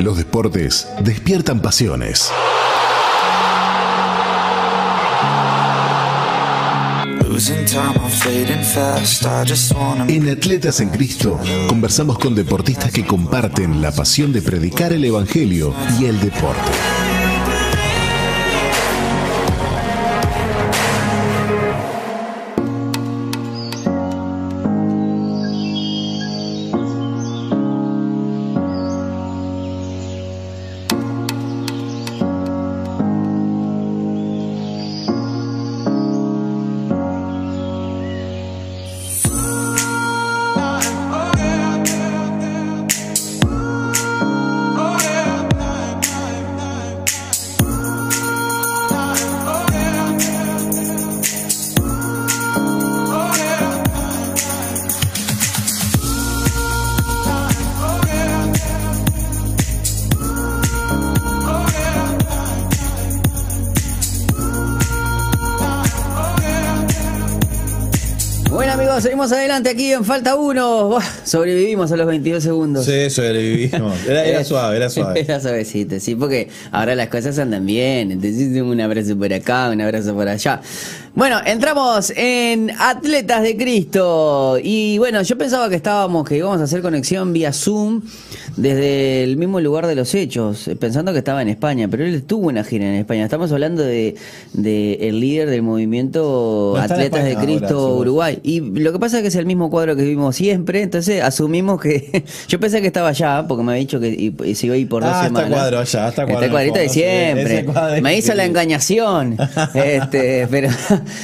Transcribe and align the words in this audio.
Los 0.00 0.16
deportes 0.16 0.88
despiertan 1.02 1.60
pasiones. 1.60 2.32
En 10.08 10.28
Atletas 10.30 10.80
en 10.80 10.88
Cristo 10.88 11.38
conversamos 11.68 12.18
con 12.18 12.34
deportistas 12.34 12.92
que 12.92 13.06
comparten 13.06 13.82
la 13.82 13.92
pasión 13.92 14.32
de 14.32 14.40
predicar 14.40 14.94
el 14.94 15.04
Evangelio 15.04 15.74
y 15.98 16.06
el 16.06 16.18
deporte. 16.18 16.99
Seguimos 69.20 69.32
adelante 69.32 69.68
aquí 69.68 69.92
en 69.92 70.02
Falta 70.02 70.34
1. 70.34 70.98
Sobrevivimos 71.30 71.92
a 71.92 71.96
los 71.96 72.06
22 72.08 72.42
segundos. 72.42 72.84
Sí, 72.84 73.08
sobrevivimos. 73.08 74.04
Era, 74.08 74.24
era 74.24 74.44
suave, 74.44 74.76
era 74.76 74.90
suave. 74.90 75.20
Era 75.20 75.40
suavecito, 75.40 76.00
sí, 76.00 76.16
porque 76.16 76.48
ahora 76.72 76.96
las 76.96 77.08
cosas 77.08 77.38
andan 77.38 77.64
bien. 77.64 78.10
Entonces, 78.10 78.60
un 78.60 78.80
abrazo 78.80 79.16
por 79.16 79.32
acá, 79.32 79.70
un 79.70 79.80
abrazo 79.80 80.12
por 80.14 80.26
allá. 80.26 80.60
Bueno, 81.14 81.38
entramos 81.44 82.12
en 82.16 82.70
Atletas 82.78 83.42
de 83.42 83.56
Cristo. 83.56 84.58
Y 84.62 84.98
bueno, 84.98 85.22
yo 85.22 85.36
pensaba 85.36 85.68
que 85.68 85.74
estábamos, 85.76 86.26
que 86.26 86.36
íbamos 86.36 86.60
a 86.60 86.64
hacer 86.64 86.82
conexión 86.82 87.32
vía 87.32 87.52
Zoom 87.52 88.02
desde 88.56 89.24
el 89.24 89.36
mismo 89.36 89.60
lugar 89.60 89.86
de 89.86 89.94
los 89.94 90.14
hechos, 90.14 90.70
pensando 90.78 91.12
que 91.12 91.18
estaba 91.18 91.42
en 91.42 91.48
España, 91.48 91.88
pero 91.88 92.04
él 92.04 92.22
tuvo 92.22 92.48
una 92.48 92.64
gira 92.64 92.86
en 92.86 92.94
España. 92.94 93.24
Estamos 93.24 93.50
hablando 93.52 93.82
de, 93.82 94.16
de 94.52 94.94
el 95.00 95.20
líder 95.20 95.50
del 95.50 95.62
movimiento 95.62 96.76
Atletas 96.76 97.24
de 97.24 97.36
Cristo 97.36 97.96
Uruguay. 97.96 98.38
Y 98.42 98.60
lo 98.60 98.92
que 98.92 98.98
pasa 98.98 99.18
es 99.18 99.22
que 99.22 99.28
es 99.28 99.36
el 99.36 99.46
mismo 99.46 99.70
cuadro 99.70 99.96
que 99.96 100.04
vimos 100.04 100.36
siempre, 100.36 100.82
entonces 100.82 101.19
asumimos 101.22 101.80
que. 101.80 102.24
yo 102.48 102.60
pensé 102.60 102.80
que 102.80 102.86
estaba 102.86 103.08
allá, 103.08 103.44
porque 103.46 103.62
me 103.62 103.72
había 103.72 103.80
dicho 103.80 104.00
que 104.00 104.54
se 104.54 104.66
iba 104.66 104.74
a 104.74 104.78
ir 104.78 104.88
por 104.88 105.02
dos 105.02 105.12
ah, 105.14 105.24
semanas. 105.24 105.48
Está 105.48 105.60
cuadro 105.60 105.78
allá, 105.78 106.08
está 106.08 106.24
cuadro. 106.24 106.40
Este 106.40 106.50
cuadrito 106.50 106.78
de 106.78 106.88
siempre. 106.88 108.00
Me 108.02 108.16
hizo 108.16 108.34
la 108.34 108.44
engañación. 108.44 109.36
este, 109.74 110.46
pero, 110.50 110.68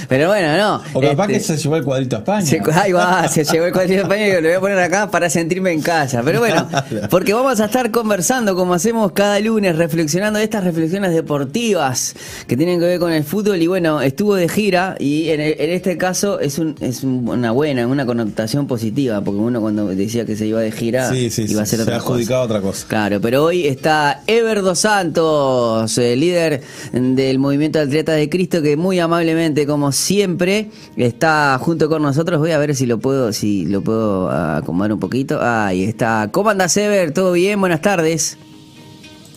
pero 0.09 0.29
bueno, 0.29 0.57
no. 0.57 0.83
O 0.93 1.01
capaz 1.01 1.27
que 1.27 1.37
este, 1.37 1.57
se 1.57 1.63
llevó 1.63 1.77
el 1.77 1.85
cuadrito 1.85 2.17
a 2.17 2.19
España. 2.21 2.47
Se, 2.47 2.61
ahí 2.73 2.93
va, 2.93 3.29
se 3.29 3.45
llevó 3.45 3.67
el 3.67 3.73
cuadrito 3.73 4.01
a 4.01 4.03
España 4.03 4.27
y 4.27 4.33
lo 4.35 4.49
voy 4.49 4.53
a 4.53 4.61
poner 4.61 4.79
acá 4.79 5.11
para 5.11 5.31
sentirme 5.31 5.73
en 5.73 5.83
casa. 5.83 6.23
Pero 6.25 6.41
bueno, 6.41 6.69
porque 7.11 7.35
vamos 7.35 7.61
a 7.61 7.67
estar 7.67 7.91
conversando 7.91 8.55
como 8.55 8.75
hacemos 8.75 9.13
cada 9.13 9.39
lunes, 9.41 9.77
reflexionando 9.77 10.39
estas 10.39 10.65
reflexiones 10.65 11.13
deportivas 11.13 12.15
que 12.47 12.57
tienen 12.57 12.81
que 12.81 12.87
ver 12.87 12.99
con 12.99 13.13
el 13.13 13.25
fútbol. 13.25 13.61
Y 13.63 13.67
bueno, 13.67 14.01
estuvo 14.01 14.35
de 14.35 14.49
gira 14.49 14.97
y 14.99 15.31
en, 15.31 15.41
este 15.41 15.97
caso 15.97 16.41
es, 16.41 16.59
un, 16.59 16.75
es 16.81 17.05
una 17.05 17.51
buena, 17.53 17.87
una 17.87 18.07
connotación 18.07 18.67
positiva, 18.67 19.21
porque 19.21 19.41
uno 19.41 19.61
cuando 19.61 19.86
decía 19.89 20.25
que 20.25 20.37
se 20.37 20.47
iba 20.47 20.61
de 20.61 20.73
gira 20.73 21.11
iba 21.15 21.63
a 21.63 21.67
ser 21.67 21.81
otra 21.81 21.85
se 21.85 21.93
ha 21.93 21.97
adjudicado 21.97 22.43
otra 22.43 22.61
cosa. 22.61 22.87
Claro, 22.89 23.21
pero 23.21 23.45
hoy 23.45 23.67
está 23.67 24.23
Ever 24.27 24.63
Dos 24.63 24.81
Santos, 24.81 25.97
el 25.99 26.21
líder 26.21 26.63
del 26.93 27.39
movimiento 27.39 27.79
de 27.79 27.85
atletas 27.85 28.17
de 28.17 28.29
Cristo, 28.29 28.63
que 28.63 28.77
muy 28.77 28.99
amablemente, 28.99 29.67
como 29.67 29.93
siempre, 29.93 30.71
está 30.97 31.59
junto 31.61 31.89
con 31.89 32.03
nosotros. 32.03 32.39
Voy 32.41 32.53
a 32.53 32.59
ver 32.59 32.75
si 32.75 32.87
lo 32.87 32.99
puedo, 32.99 33.33
si 33.33 33.67
lo 33.67 33.83
puedo 33.83 34.31
acomodar 34.31 34.93
un 34.93 35.01
poquito. 35.01 35.39
Ahí 35.41 35.85
está. 35.85 36.29
¿Cómo 36.33 36.51
andas, 36.51 36.77
Ever? 36.77 37.13
¿Todo 37.13 37.33
bien? 37.33 37.61
Buenas 37.61 37.81
tardes. 37.81 38.39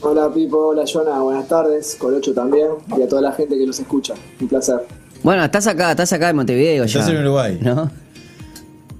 Hola 0.01 0.33
Pipo, 0.33 0.69
hola 0.69 0.85
Jonah, 0.85 1.19
buenas 1.19 1.45
tardes, 1.49 1.97
Colocho 1.99 2.33
también 2.33 2.67
y 2.97 3.01
a 3.01 3.07
toda 3.09 3.21
la 3.21 3.33
gente 3.33 3.57
que 3.57 3.65
nos 3.65 3.81
escucha, 3.81 4.13
un 4.39 4.47
placer. 4.47 4.87
Bueno, 5.23 5.43
estás 5.43 5.67
acá, 5.67 5.91
estás 5.91 6.13
acá 6.13 6.29
en 6.29 6.37
Montevideo 6.37 6.85
ya. 6.85 6.99
Estás 6.99 7.13
en 7.13 7.21
Uruguay. 7.21 7.59
¿No? 7.61 7.91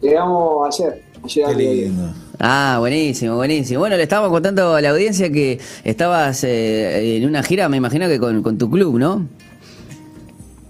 Llegamos 0.01 0.67
ayer. 0.67 1.08
Qué 1.27 1.55
lindo. 1.55 2.13
Ah, 2.39 2.77
buenísimo, 2.79 3.35
buenísimo. 3.35 3.79
Bueno, 3.79 3.97
le 3.97 4.03
estábamos 4.03 4.31
contando 4.31 4.75
a 4.75 4.81
la 4.81 4.91
audiencia 4.91 5.31
que 5.31 5.59
estabas 5.83 6.43
eh, 6.43 7.17
en 7.17 7.27
una 7.27 7.43
gira, 7.43 7.67
me 7.69 7.77
imagino 7.77 8.07
que 8.07 8.19
con, 8.19 8.41
con 8.41 8.57
tu 8.57 8.69
club, 8.69 8.97
¿no? 8.97 9.27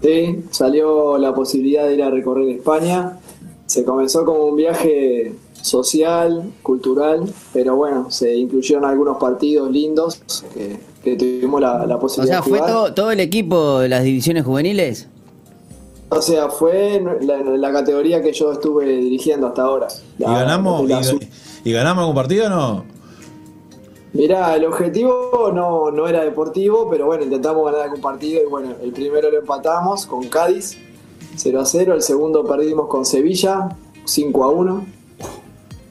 Sí, 0.02 0.44
salió 0.50 1.18
la 1.18 1.34
posibilidad 1.34 1.86
de 1.86 1.94
ir 1.94 2.02
a 2.02 2.10
recorrer 2.10 2.48
España. 2.48 3.18
Se 3.66 3.84
comenzó 3.84 4.24
como 4.24 4.46
un 4.46 4.56
viaje 4.56 5.32
social, 5.62 6.52
cultural, 6.62 7.32
pero 7.52 7.76
bueno, 7.76 8.10
se 8.10 8.34
incluyeron 8.34 8.84
algunos 8.84 9.18
partidos 9.18 9.70
lindos 9.70 10.22
que, 11.04 11.16
tuvimos 11.16 11.60
la, 11.60 11.98
posibilidad 11.98 12.40
o 12.40 12.42
sea, 12.42 12.50
¿fue 12.50 12.58
todo, 12.58 12.94
todo 12.94 13.10
el 13.10 13.20
equipo 13.20 13.80
de 13.80 13.88
las 13.88 14.02
divisiones 14.02 14.44
juveniles? 14.44 15.08
O 16.10 16.20
sea, 16.20 16.48
fue 16.48 17.02
la, 17.20 17.72
categoría 17.72 18.20
que 18.20 18.32
yo 18.32 18.52
estuve 18.52 18.84
dirigiendo 18.84 19.46
hasta 19.46 19.62
ahora. 19.62 19.86
¿Y 20.18 20.24
ganamos, 20.24 20.90
y, 21.64 21.72
ganamos 21.72 22.02
algún 22.02 22.16
partido 22.16 22.46
o 22.46 22.48
no? 22.48 22.84
Mirá, 24.12 24.56
el 24.56 24.64
objetivo 24.64 25.52
no, 25.54 25.92
no 25.92 26.08
era 26.08 26.24
deportivo, 26.24 26.88
pero 26.90 27.06
bueno, 27.06 27.22
intentamos 27.22 27.64
ganar 27.64 27.82
algún 27.82 28.00
partido 28.00 28.42
y 28.42 28.46
bueno, 28.46 28.74
el 28.82 28.90
primero 28.90 29.30
lo 29.30 29.38
empatamos 29.38 30.04
con 30.06 30.24
Cádiz, 30.24 30.76
0 31.36 31.60
a 31.60 31.64
0, 31.64 31.94
el 31.94 32.02
segundo 32.02 32.44
perdimos 32.44 32.88
con 32.88 33.04
Sevilla, 33.04 33.68
5 34.04 34.44
a 34.44 34.48
1 34.48 34.99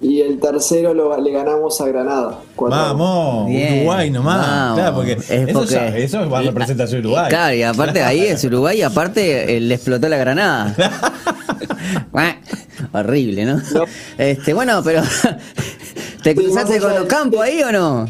y 0.02 0.22
el 0.22 0.40
tercero 0.40 0.94
lo, 0.94 1.20
le 1.20 1.32
ganamos 1.32 1.82
a 1.82 1.88
Granada. 1.88 2.40
Vamos, 2.58 3.50
Uruguay 3.50 4.10
nomás. 4.10 4.76
Claro, 4.76 4.96
porque, 4.96 5.14
eso, 5.14 5.64
ya, 5.66 5.88
eso 5.90 6.24
es 6.24 6.46
representación 6.46 7.02
de 7.02 7.08
Uruguay. 7.08 7.30
Claro, 7.30 7.56
y 7.56 7.64
aparte 7.64 8.02
ahí 8.02 8.22
es 8.28 8.44
Uruguay 8.46 8.80
y 8.80 8.82
aparte 8.82 9.58
eh, 9.58 9.60
le 9.60 9.76
explotó 9.76 10.08
la 10.08 10.18
Granada. 10.18 10.76
Horrible, 12.94 13.46
¿no? 13.46 13.62
Este, 14.18 14.54
bueno, 14.54 14.82
pero 14.84 15.02
¿te 16.24 16.34
cruzaste 16.34 16.80
con 16.80 16.98
Ocampo 16.98 17.42
ahí 17.42 17.62
o 17.62 17.72
no? 17.72 18.06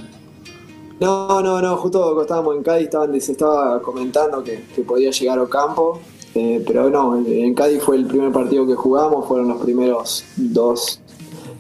No, 1.00 1.42
no, 1.42 1.62
no, 1.62 1.78
justo 1.78 2.02
cuando 2.02 2.22
estábamos 2.22 2.56
en 2.58 2.64
Cádiz 2.64 2.86
estaban, 2.86 3.22
se 3.22 3.32
estaba 3.32 3.82
comentando 3.82 4.44
que, 4.44 4.66
que 4.76 4.82
podía 4.84 5.12
llegar 5.12 5.40
Ocampo, 5.40 6.02
eh, 6.36 6.64
pero 6.68 6.90
no, 6.90 7.18
en 7.26 7.54
Cádiz 7.54 7.82
fue 7.82 7.98
el 7.98 8.06
primer 8.06 8.32
partido 8.32 8.68
que 8.68 8.76
jugamos, 8.76 9.26
fueron 9.28 9.48
los 9.48 9.62
primeros 9.62 10.26
dos, 10.36 11.00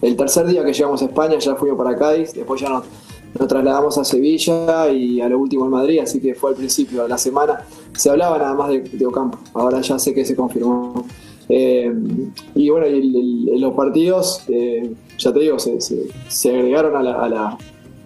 el 0.01 0.15
tercer 0.15 0.47
día 0.47 0.63
que 0.63 0.73
llegamos 0.73 1.01
a 1.01 1.05
España 1.05 1.37
ya 1.39 1.55
fuimos 1.55 1.77
para 1.77 1.95
Cádiz, 1.97 2.33
después 2.33 2.61
ya 2.61 2.69
nos, 2.69 2.85
trasladamos 3.47 3.97
a 3.97 4.03
Sevilla 4.03 4.89
y 4.89 5.21
a 5.21 5.29
lo 5.29 5.39
último 5.39 5.65
en 5.65 5.71
Madrid, 5.71 5.99
así 5.99 6.19
que 6.19 6.33
fue 6.33 6.51
al 6.51 6.55
principio 6.55 7.03
de 7.03 7.09
la 7.09 7.17
semana. 7.17 7.61
Se 7.93 8.09
hablaba 8.09 8.37
nada 8.37 8.53
más 8.53 8.69
de, 8.69 9.05
Ocampo, 9.05 9.37
ahora 9.53 9.81
ya 9.81 9.99
sé 9.99 10.13
que 10.13 10.25
se 10.25 10.35
confirmó. 10.35 11.05
Eh, 11.49 11.91
y 12.55 12.69
bueno, 12.69 12.87
los 13.57 13.73
partidos, 13.73 14.43
eh, 14.47 14.93
ya 15.17 15.33
te 15.33 15.39
digo, 15.39 15.57
se, 15.59 16.49
agregaron 16.49 17.07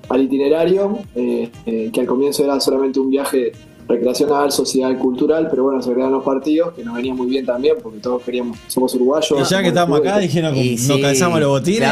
al 0.10 0.22
itinerario, 0.22 1.00
eh, 1.16 1.50
que 1.66 2.00
al 2.00 2.08
comienzo 2.08 2.44
era 2.44 2.60
solamente 2.60 3.00
un 3.00 3.10
viaje 3.10 3.52
recreacional, 3.88 4.52
social, 4.52 4.98
cultural, 4.98 5.48
pero 5.50 5.64
bueno, 5.64 5.82
se 5.82 5.92
crearon 5.92 6.14
los 6.14 6.24
partidos, 6.24 6.74
que 6.74 6.84
nos 6.84 6.96
venía 6.96 7.14
muy 7.14 7.28
bien 7.28 7.46
también, 7.46 7.76
porque 7.82 8.00
todos 8.00 8.22
queríamos, 8.24 8.58
somos 8.68 8.94
uruguayos. 8.96 9.40
Y 9.40 9.52
ya 9.52 9.62
que 9.62 9.70
estamos 9.70 10.00
acá, 10.00 10.20
dijeron, 10.20 10.56
nos 10.56 11.00
calzamos 11.00 11.40
los 11.40 11.50
botines 11.50 11.90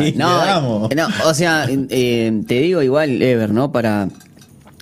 y, 0.00 0.12
no, 0.16 0.88
no, 0.88 1.08
o 1.26 1.34
sea, 1.34 1.66
eh, 1.68 2.42
te 2.46 2.60
digo 2.60 2.82
igual, 2.82 3.20
Ever, 3.22 3.50
¿no? 3.50 3.72
Para 3.72 4.08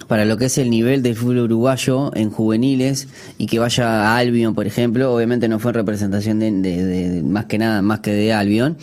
para 0.08 0.24
lo 0.24 0.36
que 0.36 0.46
es 0.46 0.58
el 0.58 0.70
nivel 0.70 1.02
del 1.02 1.16
fútbol 1.16 1.40
uruguayo 1.40 2.14
en 2.14 2.30
juveniles 2.30 3.08
y 3.38 3.46
que 3.46 3.58
vaya 3.58 4.12
a 4.12 4.16
Albion, 4.16 4.54
por 4.54 4.66
ejemplo, 4.66 5.14
obviamente 5.14 5.48
no 5.48 5.58
fue 5.58 5.70
en 5.72 5.74
representación 5.74 6.38
de, 6.38 7.22
más 7.24 7.46
que 7.46 7.58
nada, 7.58 7.82
más 7.82 8.00
que 8.00 8.12
de 8.12 8.32
Albion. 8.32 8.76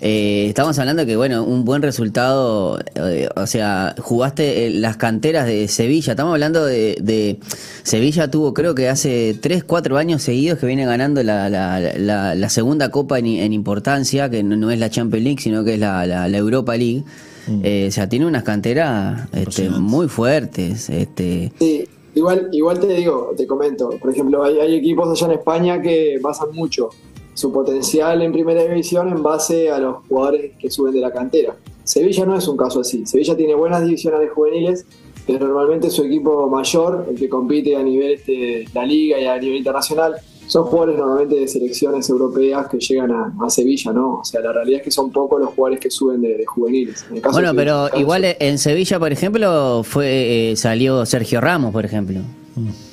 Eh, 0.00 0.46
estamos 0.48 0.78
hablando 0.78 1.04
que, 1.06 1.16
bueno, 1.16 1.44
un 1.44 1.64
buen 1.64 1.82
resultado, 1.82 2.78
eh, 2.94 3.28
o 3.34 3.46
sea, 3.46 3.94
jugaste 3.98 4.66
eh, 4.66 4.70
las 4.70 4.96
canteras 4.96 5.46
de 5.46 5.66
Sevilla, 5.68 6.12
estamos 6.12 6.32
hablando 6.32 6.64
de, 6.64 7.38
Sevilla 7.82 8.30
tuvo 8.30 8.54
creo 8.54 8.74
que 8.74 8.88
hace 8.88 9.36
3, 9.40 9.64
4 9.64 9.96
años 9.98 10.22
seguidos 10.22 10.58
que 10.58 10.66
viene 10.66 10.84
ganando 10.84 11.22
la, 11.22 11.48
la, 11.48 12.48
segunda 12.48 12.90
copa 12.90 13.18
en, 13.18 13.52
importancia, 13.52 14.30
que 14.30 14.42
no, 14.42 14.70
es 14.70 14.78
la 14.78 14.90
Champions 14.90 15.24
League, 15.24 15.40
sino 15.42 15.64
que 15.64 15.74
es 15.74 15.80
la, 15.80 16.28
Europa 16.28 16.76
League. 16.76 17.04
Mm. 17.48 17.60
eh, 17.64 17.86
o 17.88 17.92
sea, 17.92 18.08
tiene 18.08 18.26
unas 18.26 18.42
canteras 18.42 19.28
este, 19.32 19.70
muy 19.70 20.08
fuertes. 20.08 20.90
Este. 20.90 21.52
Sí, 21.58 21.88
igual, 22.14 22.48
igual 22.52 22.80
te 22.80 22.88
digo, 22.88 23.32
te 23.36 23.46
comento, 23.46 23.90
por 24.00 24.10
ejemplo, 24.10 24.44
hay, 24.44 24.58
hay 24.58 24.74
equipos 24.76 25.08
allá 25.08 25.32
en 25.32 25.38
España 25.38 25.82
que 25.82 26.18
basan 26.22 26.48
mucho 26.52 26.90
su 27.38 27.52
potencial 27.52 28.20
en 28.22 28.32
primera 28.32 28.64
división 28.64 29.08
en 29.10 29.22
base 29.22 29.70
a 29.70 29.78
los 29.78 29.98
jugadores 30.08 30.52
que 30.58 30.70
suben 30.70 30.92
de 30.92 31.00
la 31.00 31.12
cantera. 31.12 31.56
Sevilla 31.84 32.26
no 32.26 32.36
es 32.36 32.48
un 32.48 32.56
caso 32.56 32.80
así. 32.80 33.06
Sevilla 33.06 33.36
tiene 33.36 33.54
buenas 33.54 33.84
divisiones 33.84 34.20
de 34.20 34.28
juveniles, 34.28 34.84
pero 35.24 35.46
normalmente 35.46 35.88
su 35.88 36.02
equipo 36.02 36.48
mayor, 36.50 37.06
el 37.08 37.16
que 37.16 37.28
compite 37.28 37.76
a 37.76 37.82
nivel 37.82 38.12
este, 38.12 38.64
la 38.74 38.84
liga 38.84 39.20
y 39.20 39.26
a 39.26 39.38
nivel 39.38 39.58
internacional, 39.58 40.16
son 40.48 40.64
jugadores 40.64 40.98
normalmente 40.98 41.36
de 41.36 41.46
selecciones 41.46 42.08
europeas 42.08 42.66
que 42.68 42.78
llegan 42.78 43.12
a, 43.12 43.50
Sevilla, 43.50 43.92
¿no? 43.92 44.20
O 44.20 44.24
sea, 44.24 44.40
la 44.40 44.52
realidad 44.52 44.78
es 44.80 44.84
que 44.84 44.90
son 44.90 45.10
pocos 45.10 45.40
los 45.40 45.50
jugadores 45.50 45.80
que 45.80 45.90
suben 45.90 46.20
de, 46.20 46.44
juveniles. 46.46 47.06
bueno, 47.32 47.54
pero 47.54 47.88
igual 47.96 48.24
en 48.24 48.58
Sevilla, 48.58 48.98
por 48.98 49.12
ejemplo, 49.12 49.82
fue 49.84 50.50
eh, 50.50 50.56
salió 50.56 51.06
Sergio 51.06 51.40
Ramos, 51.40 51.72
por 51.72 51.84
ejemplo. 51.84 52.20
Mm. 52.56 52.87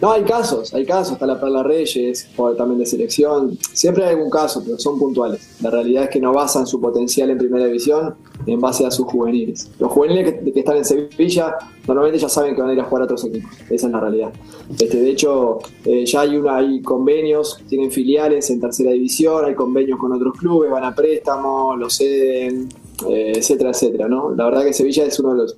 No, 0.00 0.12
hay 0.12 0.24
casos, 0.24 0.74
hay 0.74 0.84
casos, 0.84 1.14
está 1.14 1.26
la 1.26 1.40
Perla 1.40 1.62
Reyes, 1.62 2.28
también 2.58 2.78
de 2.78 2.86
selección, 2.86 3.58
siempre 3.72 4.04
hay 4.04 4.10
algún 4.10 4.28
caso, 4.28 4.62
pero 4.62 4.78
son 4.78 4.98
puntuales. 4.98 5.56
La 5.62 5.70
realidad 5.70 6.04
es 6.04 6.10
que 6.10 6.20
no 6.20 6.34
basan 6.34 6.66
su 6.66 6.78
potencial 6.80 7.30
en 7.30 7.38
primera 7.38 7.64
división 7.64 8.14
en 8.46 8.60
base 8.60 8.84
a 8.84 8.90
sus 8.90 9.06
juveniles. 9.06 9.70
Los 9.78 9.90
juveniles 9.90 10.34
que, 10.34 10.60
están 10.60 10.76
en 10.76 10.84
Sevilla 10.84 11.56
normalmente 11.86 12.18
ya 12.18 12.28
saben 12.28 12.54
que 12.54 12.60
van 12.60 12.70
a 12.70 12.72
ir 12.74 12.80
a 12.80 12.84
jugar 12.84 13.02
a 13.02 13.04
otros 13.04 13.24
equipos, 13.24 13.50
esa 13.70 13.86
es 13.86 13.92
la 13.92 14.00
realidad. 14.00 14.32
Este, 14.78 15.00
de 15.00 15.10
hecho, 15.10 15.58
eh, 15.86 16.04
ya 16.04 16.20
hay, 16.20 16.36
una, 16.36 16.56
hay 16.56 16.82
convenios, 16.82 17.58
tienen 17.66 17.90
filiales 17.90 18.50
en 18.50 18.60
tercera 18.60 18.90
división, 18.90 19.46
hay 19.46 19.54
convenios 19.54 19.98
con 19.98 20.12
otros 20.12 20.36
clubes, 20.36 20.70
van 20.70 20.84
a 20.84 20.94
préstamo, 20.94 21.74
lo 21.74 21.88
ceden, 21.88 22.68
eh, 23.08 23.32
etcétera, 23.36 23.70
etcétera. 23.70 24.08
¿no? 24.08 24.34
La 24.34 24.44
verdad 24.44 24.64
que 24.64 24.74
Sevilla 24.74 25.06
es 25.06 25.18
uno 25.20 25.32
de 25.32 25.38
los 25.38 25.56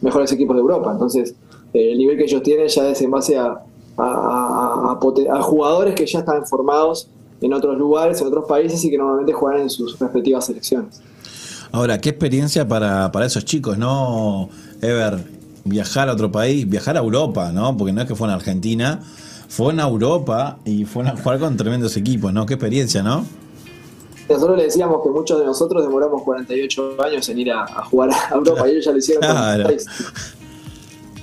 mejores 0.00 0.32
equipos 0.32 0.56
de 0.56 0.62
Europa, 0.62 0.90
entonces 0.92 1.34
eh, 1.72 1.92
el 1.92 1.98
nivel 1.98 2.16
que 2.16 2.24
ellos 2.24 2.42
tienen 2.42 2.66
ya 2.68 2.88
es 2.88 3.00
en 3.02 3.10
base 3.10 3.36
a, 3.36 3.62
a, 3.98 4.98
jugadores 5.42 5.94
que 5.94 6.06
ya 6.06 6.20
están 6.20 6.46
formados 6.46 7.08
en 7.40 7.52
otros 7.52 7.76
lugares, 7.78 8.20
en 8.20 8.26
otros 8.28 8.44
países 8.46 8.84
y 8.84 8.90
que 8.90 8.98
normalmente 8.98 9.32
juegan 9.32 9.62
en 9.62 9.70
sus 9.70 9.98
respectivas 9.98 10.46
selecciones. 10.46 11.00
Ahora, 11.70 12.00
qué 12.00 12.10
experiencia 12.10 12.66
para, 12.66 13.12
para 13.12 13.26
esos 13.26 13.44
chicos, 13.44 13.76
¿no? 13.76 14.48
Ever, 14.80 15.18
viajar 15.64 16.08
a 16.08 16.12
otro 16.12 16.32
país, 16.32 16.68
viajar 16.68 16.96
a 16.96 17.00
Europa, 17.00 17.52
¿no? 17.52 17.76
Porque 17.76 17.92
no 17.92 18.00
es 18.00 18.08
que 18.08 18.14
fue 18.14 18.26
en 18.28 18.34
Argentina, 18.34 19.00
fue 19.48 19.72
en 19.72 19.80
Europa 19.80 20.58
y 20.64 20.84
fue 20.84 21.06
a 21.06 21.16
jugar 21.16 21.38
con 21.38 21.56
tremendos 21.56 21.96
equipos, 21.96 22.32
¿no? 22.32 22.46
Qué 22.46 22.54
experiencia, 22.54 23.02
¿no? 23.02 23.24
Nosotros 24.28 24.58
le 24.58 24.64
decíamos 24.64 25.02
que 25.02 25.08
muchos 25.08 25.38
de 25.38 25.46
nosotros 25.46 25.82
demoramos 25.82 26.22
48 26.22 26.96
años 27.02 27.28
en 27.30 27.38
ir 27.38 27.52
a, 27.52 27.66
jugar 27.84 28.10
a 28.10 28.34
Europa 28.34 28.68
y 28.68 28.72
ellos 28.72 28.84
ya 28.84 28.92
lo 28.92 28.98
hicieron 28.98 29.22
claro. 29.22 29.70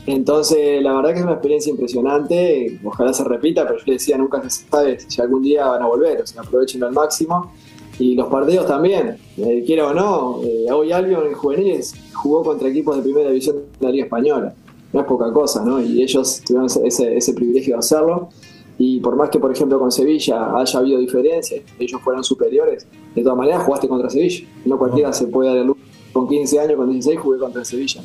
Entonces, 0.08 0.84
la 0.84 0.94
verdad 0.94 1.14
que 1.14 1.20
es 1.20 1.24
una 1.24 1.34
experiencia 1.34 1.72
impresionante, 1.72 2.80
ojalá 2.84 3.12
se 3.12 3.24
repita, 3.24 3.66
pero 3.66 3.80
yo 3.80 3.84
le 3.88 3.94
decía, 3.94 4.18
nunca 4.18 4.42
se 4.48 4.66
sabe 4.70 5.00
si 5.00 5.22
algún 5.22 5.42
día 5.42 5.66
van 5.66 5.82
a 5.82 5.88
volver, 5.88 6.22
o 6.22 6.28
sea, 6.28 6.42
aprovechenlo 6.42 6.88
al 6.88 6.94
máximo. 6.94 7.52
Y 7.98 8.14
los 8.14 8.28
partidos 8.28 8.68
también, 8.68 9.18
eh, 9.38 9.64
quiera 9.66 9.88
o 9.88 9.94
no, 9.94 10.42
eh, 10.44 10.72
hoy 10.72 10.92
Albion 10.92 11.28
en 11.28 11.34
juveniles 11.34 11.96
jugó 12.14 12.44
contra 12.44 12.68
equipos 12.68 12.98
de 12.98 13.02
primera 13.02 13.30
división 13.30 13.56
de 13.56 13.86
la 13.86 13.90
Liga 13.90 14.04
Española, 14.04 14.54
no 14.92 15.00
es 15.00 15.06
poca 15.08 15.32
cosa, 15.32 15.64
¿no? 15.64 15.82
Y 15.82 16.04
ellos 16.04 16.42
tuvieron 16.46 16.68
ese, 16.86 17.18
ese 17.18 17.34
privilegio 17.34 17.76
de 17.76 17.80
hacerlo. 17.80 18.30
Y 18.78 19.00
por 19.00 19.16
más 19.16 19.30
que, 19.30 19.40
por 19.40 19.52
ejemplo, 19.52 19.80
con 19.80 19.92
Sevilla 19.92 20.58
haya 20.58 20.80
habido 20.80 21.00
diferencias, 21.00 21.62
ellos 21.80 22.02
fueron 22.02 22.24
superiores, 22.24 22.86
de 23.16 23.24
todas 23.24 23.38
maneras 23.38 23.64
jugaste 23.64 23.88
contra 23.88 24.10
Sevilla. 24.10 24.46
No 24.66 24.78
cualquiera 24.78 25.14
se 25.14 25.28
puede 25.28 25.50
dar 25.50 25.58
el 25.60 25.68
lujo. 25.68 25.80
Con 26.12 26.28
15 26.28 26.60
años, 26.60 26.76
con 26.76 26.90
16, 26.90 27.20
jugué 27.20 27.40
contra 27.40 27.66
Sevilla. 27.66 28.02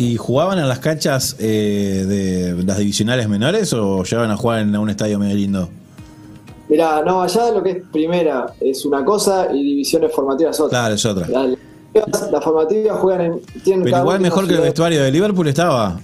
¿Y 0.00 0.16
jugaban 0.16 0.58
en 0.58 0.66
las 0.66 0.78
canchas 0.78 1.36
eh, 1.38 2.06
de 2.08 2.64
las 2.64 2.78
divisionales 2.78 3.28
menores 3.28 3.70
o 3.74 4.02
llegaban 4.02 4.30
a 4.30 4.36
jugar 4.38 4.60
en 4.60 4.74
un 4.74 4.88
estadio 4.88 5.18
medio 5.18 5.34
lindo? 5.34 5.68
Mira, 6.70 7.02
no, 7.04 7.20
allá 7.20 7.50
lo 7.50 7.62
que 7.62 7.70
es 7.70 7.82
primera 7.92 8.46
es 8.60 8.86
una 8.86 9.04
cosa 9.04 9.48
y 9.52 9.62
divisiones 9.62 10.10
formativas 10.14 10.58
otra. 10.58 10.78
Claro, 10.78 10.94
es 10.94 11.04
otra. 11.04 11.26
las 11.28 12.42
formativas 12.44 12.98
juegan 12.98 13.20
en. 13.20 13.40
Pero 13.82 13.98
igual 13.98 14.20
mejor 14.20 14.48
que 14.48 14.54
el 14.54 14.62
vestuario 14.62 15.02
de 15.02 15.12
Liverpool 15.12 15.48
estaba. 15.48 16.00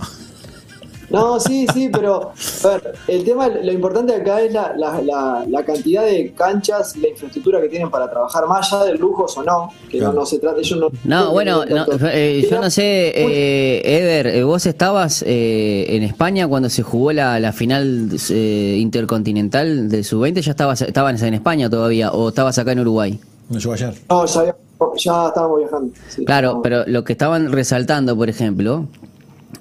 No, 1.11 1.39
sí, 1.39 1.67
sí, 1.73 1.89
pero 1.93 2.33
a 2.65 2.69
ver, 2.69 2.95
el 3.09 3.25
tema, 3.25 3.49
lo 3.49 3.73
importante 3.73 4.15
acá 4.15 4.41
es 4.41 4.53
la, 4.53 4.75
la, 4.77 5.45
la, 5.49 5.65
cantidad 5.65 6.05
de 6.05 6.33
canchas 6.33 6.97
y 6.97 7.01
la 7.01 7.09
infraestructura 7.09 7.61
que 7.61 7.69
tienen 7.69 7.91
para 7.91 8.11
trabajar, 8.11 8.47
más 8.47 8.73
allá 8.73 8.85
de 8.85 8.95
lujos 8.99 9.37
o 9.37 9.43
no, 9.43 9.71
que 9.91 10.01
no, 10.01 10.27
se 10.27 10.39
trata, 10.39 10.61
ellos 10.61 10.79
no... 10.79 10.89
No, 11.05 11.33
bueno, 11.33 11.63
eh, 11.65 12.47
yo 12.51 12.61
no 12.61 12.71
sé, 12.71 13.13
eh, 13.15 13.83
Ever, 13.85 14.27
eh, 14.27 14.45
vos 14.45 14.67
estabas 14.67 15.23
eh, 15.27 15.87
en 15.89 16.03
España 16.03 16.47
cuando 16.49 16.69
se 16.69 16.83
jugó 16.83 17.13
la, 17.13 17.39
la 17.41 17.53
final 17.53 18.11
intercontinental 18.31 19.89
de 19.89 20.03
sub-20, 20.03 20.41
¿ya 20.41 20.51
estabas, 20.51 20.83
estabas 20.83 21.23
en 21.23 21.35
España 21.35 21.71
todavía 21.71 22.13
o 22.13 22.29
estabas 22.29 22.59
acá 22.59 22.73
en 22.73 22.81
Uruguay? 22.81 23.21
No, 23.49 23.59
yo 23.59 23.73
ayer. 23.73 23.95
No, 24.09 24.27
ya, 24.27 24.57
ya 24.97 25.27
estábamos 25.29 25.59
viajando. 25.59 25.93
claro, 26.25 26.61
pero 26.63 26.85
lo 26.87 27.05
que 27.05 27.13
estaban 27.13 27.53
resaltando, 27.53 28.17
por 28.17 28.29
ejemplo, 28.29 28.87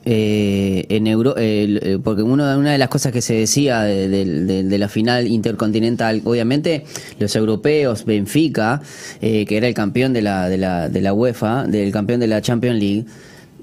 eh, 0.08 0.86
en 0.90 1.08
Euro, 1.08 1.34
eh, 1.38 1.98
porque 2.04 2.22
una 2.22 2.54
de 2.54 2.78
las 2.78 2.90
cosas 2.90 3.12
que 3.12 3.22
se 3.22 3.34
decía 3.34 3.82
de, 3.82 4.78
la 4.78 4.88
final 4.88 5.28
intercontinental, 5.28 6.22
obviamente 6.26 6.86
los 7.20 7.36
europeos, 7.36 8.06
Benfica, 8.06 8.82
eh, 9.22 9.46
que 9.46 9.58
era 9.58 9.68
el 9.68 9.74
campeón 9.74 10.14
de 10.14 10.22
la, 10.22 10.48
de 10.48 10.58
la, 10.58 10.90
de 10.90 11.02
la 11.02 11.14
UEFA, 11.14 11.66
del 11.66 11.92
campeón 11.92 12.20
de 12.20 12.28
la 12.28 12.42
Champions 12.42 12.80
League, 12.80 13.06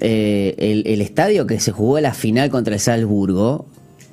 el, 0.01 0.83
el, 0.85 1.01
estadio 1.01 1.47
que 1.47 1.61
se 1.61 1.71
jugó 1.71 2.01
la 2.01 2.13
final 2.13 2.51
contra 2.51 2.75
el 2.75 2.81
Salzburgo, 2.81 3.67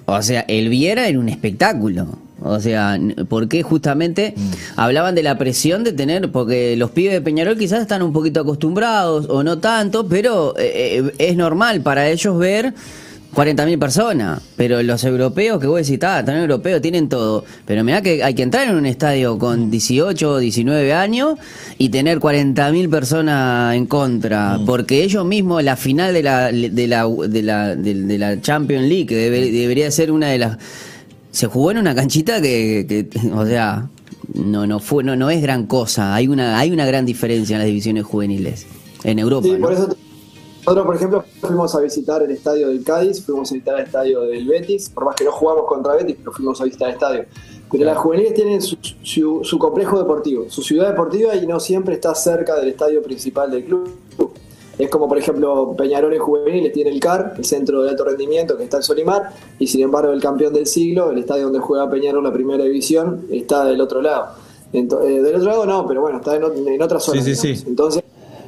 o 0.06 0.21
sea, 0.21 0.45
el 0.47 0.69
Viera 0.69 1.07
era 1.07 1.19
un 1.19 1.29
espectáculo. 1.29 2.29
O 2.41 2.59
sea, 2.59 3.00
¿por 3.27 3.47
qué 3.47 3.63
justamente 3.63 4.33
mm. 4.36 4.51
hablaban 4.77 5.15
de 5.15 5.24
la 5.24 5.38
presión 5.38 5.83
de 5.83 5.94
tener? 5.94 6.31
Porque 6.31 6.75
los 6.75 6.91
pibes 6.91 7.13
de 7.13 7.21
Peñarol 7.21 7.57
quizás 7.57 7.81
están 7.81 8.01
un 8.01 8.13
poquito 8.13 8.41
acostumbrados 8.41 9.27
o 9.30 9.44
no 9.44 9.59
tanto, 9.59 10.07
pero 10.07 10.56
eh, 10.57 11.03
eh, 11.03 11.13
es 11.18 11.36
normal 11.36 11.81
para 11.81 12.09
ellos 12.09 12.38
ver 12.38 12.74
40.000 13.36 13.80
personas. 13.80 14.41
Pero 14.56 14.81
los 14.83 15.03
europeos, 15.03 15.59
que 15.59 15.68
vos 15.68 15.86
decís, 15.86 16.03
ah, 16.03 16.24
también 16.25 16.50
europeos 16.50 16.81
tienen 16.81 17.09
todo. 17.09 17.45
Pero 17.65 17.83
mira 17.83 18.01
que 18.01 18.24
hay 18.24 18.33
que 18.33 18.44
entrar 18.44 18.68
en 18.68 18.75
un 18.75 18.85
estadio 18.85 19.38
con 19.38 19.69
18 19.69 20.31
o 20.31 20.38
19 20.38 20.94
años 20.94 21.35
y 21.77 21.89
tener 21.89 22.19
40.000 22.19 22.89
personas 22.89 23.75
en 23.75 23.85
contra. 23.85 24.57
Mm. 24.57 24.65
Porque 24.65 25.03
ellos 25.03 25.25
mismos, 25.25 25.63
la 25.63 25.75
final 25.75 26.13
de 26.13 26.23
la, 26.23 26.52
de 26.52 26.87
la, 26.87 27.07
de 27.07 27.42
la, 27.42 27.75
de, 27.75 28.18
la 28.18 28.42
Champions 28.42 28.87
League, 28.87 29.06
que 29.06 29.16
debería 29.16 29.92
ser 29.92 30.11
una 30.11 30.28
de 30.28 30.40
las 30.40 30.57
se 31.31 31.48
jugó 31.48 31.71
en 31.71 31.78
una 31.78 31.95
canchita 31.95 32.42
que, 32.42 33.09
o 33.33 33.45
sea, 33.45 33.90
no 34.33 34.68
no 34.68 34.80
fue 34.80 35.04
no 35.04 35.16
no 35.16 35.30
es 35.30 35.42
gran 35.42 35.66
cosa. 35.68 36.16
Hay 36.16 36.28
una 36.28 36.59
hay 36.59 36.71
una 36.71 36.86
gran 36.86 37.06
diferencia 37.06 37.56
en 37.56 37.59
las 37.59 37.68
divisiones 37.68 38.04
juveniles 38.06 38.66
en 39.04 39.19
Europa. 39.19 39.48
Sí, 39.48 39.56
por 39.56 39.74
eso 39.74 39.90
nosotros, 40.69 40.86
por 40.86 40.95
ejemplo, 40.95 41.26
fuimos 41.42 41.74
a 41.74 41.80
visitar 41.80 42.21
el 42.21 42.30
estadio 42.30 42.68
del 42.68 42.83
Cádiz, 42.83 43.26
fuimos 43.26 43.50
a 43.50 43.56
visitar 43.56 43.80
el 43.80 43.86
estadio 43.86 44.21
del 44.21 44.48
Betis, 44.48 44.90
por 44.90 45.06
más 45.06 45.16
que 45.16 45.24
no 45.24 45.31
jugamos 45.31 45.66
contra 45.68 45.95
Betis, 45.95 46.18
pero 46.19 46.31
fuimos 46.31 46.62
a 46.62 46.66
visitar 46.66 46.90
el 46.90 46.94
estadio. 46.94 47.26
Pero 47.71 47.86
las 47.86 47.98
juveniles 47.98 48.36
tienen 48.36 48.62
su, 48.62 48.78
su, 49.44 49.57
complejo 49.57 49.98
deportivo, 49.98 50.45
su 50.50 50.62
ciudad 50.62 50.90
deportiva 50.90 51.36
y 51.36 51.48
no 51.48 51.59
siempre 51.59 51.95
está 51.95 52.14
cerca 52.14 52.56
del 52.56 52.69
estadio 52.69 53.02
principal 53.02 53.50
del 53.50 53.64
club. 53.66 53.90
Es 54.80 54.90
como, 54.90 55.09
por 55.09 55.18
ejemplo, 55.18 55.76
Peñarol 55.78 56.14
en 56.14 56.19
juveniles 56.21 56.71
tiene 56.71 56.90
el 56.90 57.02
CAR, 57.02 57.33
el 57.38 57.44
centro 57.44 57.83
de 57.83 57.90
alto 57.90 58.06
rendimiento 58.06 58.56
que 58.57 58.64
está 58.64 58.78
en 58.78 58.83
Solimar, 58.83 59.31
y 59.59 59.68
sin 59.68 59.81
embargo 59.81 60.14
el 60.14 60.21
campeón 60.21 60.54
del 60.54 60.68
siglo, 60.68 61.12
el 61.12 61.18
estadio 61.19 61.44
donde 61.44 61.59
juega 61.59 61.90
Peñarol 61.92 62.24
la 62.24 62.31
primera 62.31 62.64
división, 62.64 63.26
está 63.30 63.66
del 63.66 63.81
otro 63.81 64.02
lado. 64.02 64.30
Eh, 64.71 64.81
del 64.81 65.36
otro 65.36 65.50
lado 65.50 65.66
no, 65.66 65.86
pero 65.86 66.00
bueno, 66.00 66.19
está 66.19 66.38
en, 66.38 66.81
otra 66.81 67.00
zona. 67.00 67.21
Sí, 67.21 67.36
sí, 67.36 67.56
sí. 67.56 67.66
Entonces, 67.68 68.04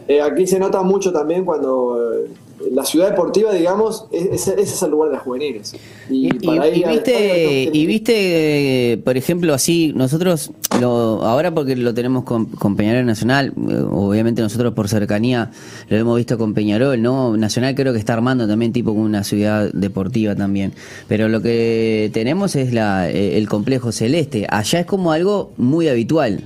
eh, 0.08 0.22
aquí 0.22 0.48
se 0.48 0.58
nota 0.58 0.82
mucho 0.84 1.12
también 1.12 1.44
cuando 1.44 2.14
eh, 2.14 2.30
la 2.72 2.86
ciudad 2.86 3.10
deportiva, 3.10 3.54
digamos, 3.54 4.06
ese 4.12 4.60
es, 4.60 4.82
el 4.82 4.92
lugar 4.92 5.10
de 5.10 5.16
las 5.16 5.24
juveniles. 5.24 5.76
Y, 6.10 6.32
viste, 6.32 7.70
y 7.72 7.86
viste, 7.86 9.02
por 9.04 9.18
ejemplo, 9.18 9.54
así, 9.54 9.94
nosotros, 9.96 10.52
lo, 10.80 11.24
ahora 11.24 11.54
porque 11.54 11.76
lo 11.76 11.94
tenemos 11.94 12.24
con, 12.24 12.76
Peñarol 12.76 13.06
Nacional, 13.06 13.54
eh, 13.70 13.84
obviamente 13.90 14.42
nosotros 14.42 14.74
por 14.74 14.88
cercanía 14.88 15.52
lo 15.90 15.98
hemos 15.98 16.18
visto 16.18 16.38
con 16.38 16.54
Peñarol, 16.54 17.02
¿no? 17.02 17.36
Nacional 17.38 17.76
creo 17.76 17.94
que 17.94 18.00
está 18.00 18.14
armando 18.14 18.48
también 18.48 18.72
tipo 18.72 18.92
como 18.92 19.04
una 19.04 19.24
ciudad 19.24 19.72
deportiva 19.74 20.36
también. 20.36 20.74
Pero 21.08 21.28
lo 21.28 21.42
que 21.42 22.10
tenemos 22.14 22.56
es 22.56 22.74
la, 22.74 23.10
el 23.10 23.48
complejo 23.48 23.92
celeste. 23.92 24.48
Allá 24.50 24.82
es 24.82 24.86
como 24.86 25.12
algo 25.12 25.52
muy 25.58 25.88
habitual. 25.88 26.44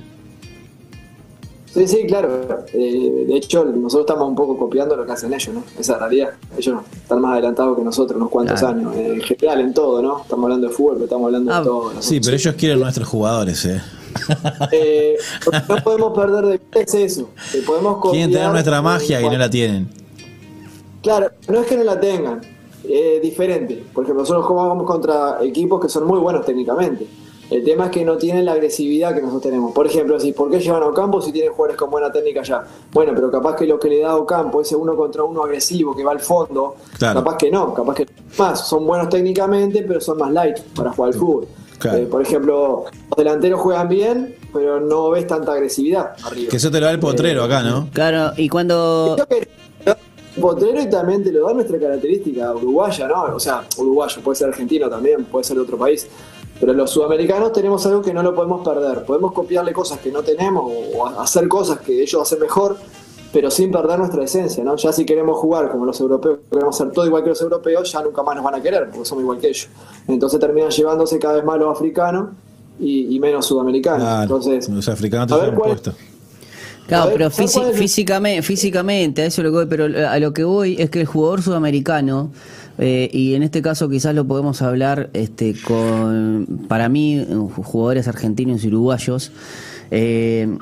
Sí, 1.76 1.86
sí, 1.86 2.06
claro. 2.06 2.64
Eh, 2.72 3.24
de 3.28 3.36
hecho, 3.36 3.62
nosotros 3.66 4.08
estamos 4.08 4.26
un 4.30 4.34
poco 4.34 4.56
copiando 4.56 4.96
lo 4.96 5.04
que 5.04 5.12
hacen 5.12 5.34
ellos, 5.34 5.54
¿no? 5.54 5.62
Esa 5.78 5.98
realidad. 5.98 6.30
Ellos 6.56 6.80
están 6.94 7.20
más 7.20 7.34
adelantados 7.34 7.76
que 7.76 7.84
nosotros, 7.84 8.16
unos 8.16 8.30
cuantos 8.30 8.62
años. 8.62 8.96
Eh, 8.96 9.12
en 9.16 9.20
general, 9.20 9.60
en 9.60 9.74
todo, 9.74 10.00
¿no? 10.00 10.22
Estamos 10.22 10.44
hablando 10.44 10.68
de 10.68 10.72
fútbol, 10.72 10.94
pero 10.94 11.04
estamos 11.04 11.26
hablando 11.26 11.52
de 11.52 11.58
ah, 11.58 11.62
todo. 11.62 11.92
Sí, 12.00 12.18
pero 12.20 12.34
ellos 12.34 12.54
quieren 12.54 12.80
nuestros 12.80 13.06
jugadores, 13.06 13.62
¿eh? 13.66 13.82
Eh, 14.72 15.18
no 15.68 15.76
podemos 15.84 16.18
perder 16.18 16.46
de 16.46 16.52
vista 16.52 16.80
es 16.80 16.94
eso. 16.94 17.28
Que 17.52 17.58
podemos 17.58 18.00
Quieren 18.10 18.32
tener 18.32 18.50
nuestra 18.50 18.80
magia 18.80 19.20
y 19.20 19.24
no 19.24 19.36
la 19.36 19.50
tienen. 19.50 19.90
Claro, 21.02 21.30
no 21.46 21.60
es 21.60 21.66
que 21.66 21.76
no 21.76 21.84
la 21.84 22.00
tengan, 22.00 22.40
es 22.88 23.20
diferente. 23.20 23.84
Por 23.92 24.04
ejemplo, 24.04 24.22
nosotros 24.22 24.46
jugamos 24.46 24.86
contra 24.86 25.44
equipos 25.44 25.78
que 25.78 25.90
son 25.90 26.06
muy 26.06 26.18
buenos 26.18 26.46
técnicamente. 26.46 27.06
El 27.50 27.62
tema 27.62 27.86
es 27.86 27.90
que 27.92 28.04
no 28.04 28.16
tienen 28.16 28.44
la 28.44 28.52
agresividad 28.52 29.14
que 29.14 29.20
nosotros 29.20 29.42
tenemos. 29.42 29.72
Por 29.72 29.86
ejemplo, 29.86 30.18
si, 30.18 30.32
¿por 30.32 30.50
qué 30.50 30.58
llevan 30.58 30.82
a 30.82 30.86
Ocampo 30.86 31.22
si 31.22 31.30
tienen 31.30 31.52
jugadores 31.52 31.76
con 31.76 31.90
buena 31.90 32.10
técnica 32.10 32.42
ya? 32.42 32.64
Bueno, 32.92 33.12
pero 33.14 33.30
capaz 33.30 33.56
que 33.56 33.66
lo 33.66 33.78
que 33.78 33.88
le 33.88 34.00
da 34.00 34.10
a 34.10 34.16
Ocampo, 34.16 34.60
ese 34.60 34.74
uno 34.74 34.96
contra 34.96 35.22
uno 35.22 35.44
agresivo 35.44 35.94
que 35.94 36.02
va 36.02 36.12
al 36.12 36.20
fondo, 36.20 36.76
capaz 36.98 37.36
que 37.36 37.50
no, 37.50 37.72
capaz 37.72 37.94
que 37.94 38.06
más, 38.38 38.66
son 38.68 38.86
buenos 38.86 39.08
técnicamente, 39.08 39.82
pero 39.82 40.00
son 40.00 40.18
más 40.18 40.32
light 40.32 40.58
para 40.74 40.92
jugar 40.92 41.12
al 41.12 41.18
fútbol. 41.18 41.48
Eh, 41.84 42.08
por 42.10 42.22
ejemplo, 42.22 42.84
los 43.10 43.16
delanteros 43.16 43.60
juegan 43.60 43.88
bien, 43.88 44.34
pero 44.52 44.80
no 44.80 45.10
ves 45.10 45.26
tanta 45.26 45.52
agresividad 45.52 46.14
arriba. 46.24 46.50
Que 46.50 46.56
eso 46.56 46.70
te 46.70 46.80
lo 46.80 46.86
da 46.86 46.92
el 46.92 46.98
potrero 46.98 47.44
acá, 47.44 47.62
¿no? 47.62 47.88
Claro, 47.92 48.32
y 48.36 48.48
cuando... 48.48 49.16
Potrero 50.40 50.82
y 50.82 50.90
también 50.90 51.24
te 51.24 51.32
lo 51.32 51.46
da 51.46 51.54
nuestra 51.54 51.78
característica 51.78 52.52
uruguaya, 52.52 53.08
¿no? 53.08 53.36
O 53.36 53.40
sea, 53.40 53.64
uruguayo, 53.78 54.20
puede 54.20 54.36
ser 54.36 54.48
argentino 54.48 54.90
también, 54.90 55.24
puede 55.24 55.44
ser 55.44 55.56
de 55.56 55.62
otro 55.62 55.78
país. 55.78 56.06
Pero 56.58 56.72
los 56.72 56.90
sudamericanos 56.90 57.52
tenemos 57.52 57.84
algo 57.86 58.02
que 58.02 58.14
no 58.14 58.22
lo 58.22 58.34
podemos 58.34 58.66
perder. 58.66 59.04
Podemos 59.04 59.32
copiarle 59.32 59.72
cosas 59.72 59.98
que 59.98 60.10
no 60.10 60.22
tenemos 60.22 60.64
o 60.94 61.06
hacer 61.06 61.48
cosas 61.48 61.80
que 61.80 62.02
ellos 62.02 62.20
hacen 62.20 62.40
mejor, 62.40 62.76
pero 63.32 63.50
sin 63.50 63.70
perder 63.70 63.98
nuestra 63.98 64.24
esencia, 64.24 64.64
¿no? 64.64 64.76
Ya 64.76 64.92
si 64.92 65.04
queremos 65.04 65.38
jugar 65.38 65.70
como 65.70 65.84
los 65.84 66.00
europeos, 66.00 66.38
queremos 66.50 66.74
hacer 66.74 66.92
todo 66.92 67.06
igual 67.06 67.22
que 67.22 67.30
los 67.30 67.42
europeos, 67.42 67.92
ya 67.92 68.02
nunca 68.02 68.22
más 68.22 68.36
nos 68.36 68.44
van 68.44 68.54
a 68.54 68.62
querer, 68.62 68.88
porque 68.90 69.04
somos 69.04 69.22
igual 69.22 69.38
que 69.38 69.48
ellos. 69.48 69.68
Entonces 70.08 70.40
terminan 70.40 70.70
llevándose 70.70 71.18
cada 71.18 71.34
vez 71.34 71.44
más 71.44 71.58
los 71.58 71.76
africanos 71.76 72.30
y, 72.80 73.18
menos 73.20 73.44
sudamericanos. 73.46 74.22
Entonces, 74.22 74.68
los 74.68 74.88
africanos 74.88 75.26
te 75.26 75.52
puesto. 75.52 75.92
Claro, 76.86 77.10
pero 77.12 77.30
físicamente, 77.30 78.42
físicamente, 78.42 79.22
a 79.22 79.26
eso 79.26 79.42
lo 79.42 79.50
que 79.50 79.56
voy, 79.56 79.66
pero 79.66 80.08
a 80.08 80.18
lo 80.18 80.32
que 80.32 80.44
voy 80.44 80.76
es 80.78 80.88
que 80.88 81.00
el 81.00 81.06
jugador 81.06 81.42
sudamericano 81.42 82.30
eh, 82.78 83.08
y 83.12 83.34
en 83.34 83.42
este 83.42 83.62
caso 83.62 83.88
quizás 83.88 84.14
lo 84.14 84.26
podemos 84.26 84.62
hablar 84.62 85.10
este, 85.12 85.54
con, 85.54 86.64
para 86.68 86.88
mí, 86.88 87.26
jugadores 87.54 88.08
argentinos 88.08 88.64
y 88.64 88.68
uruguayos. 88.68 89.32
Eh, 89.90 90.56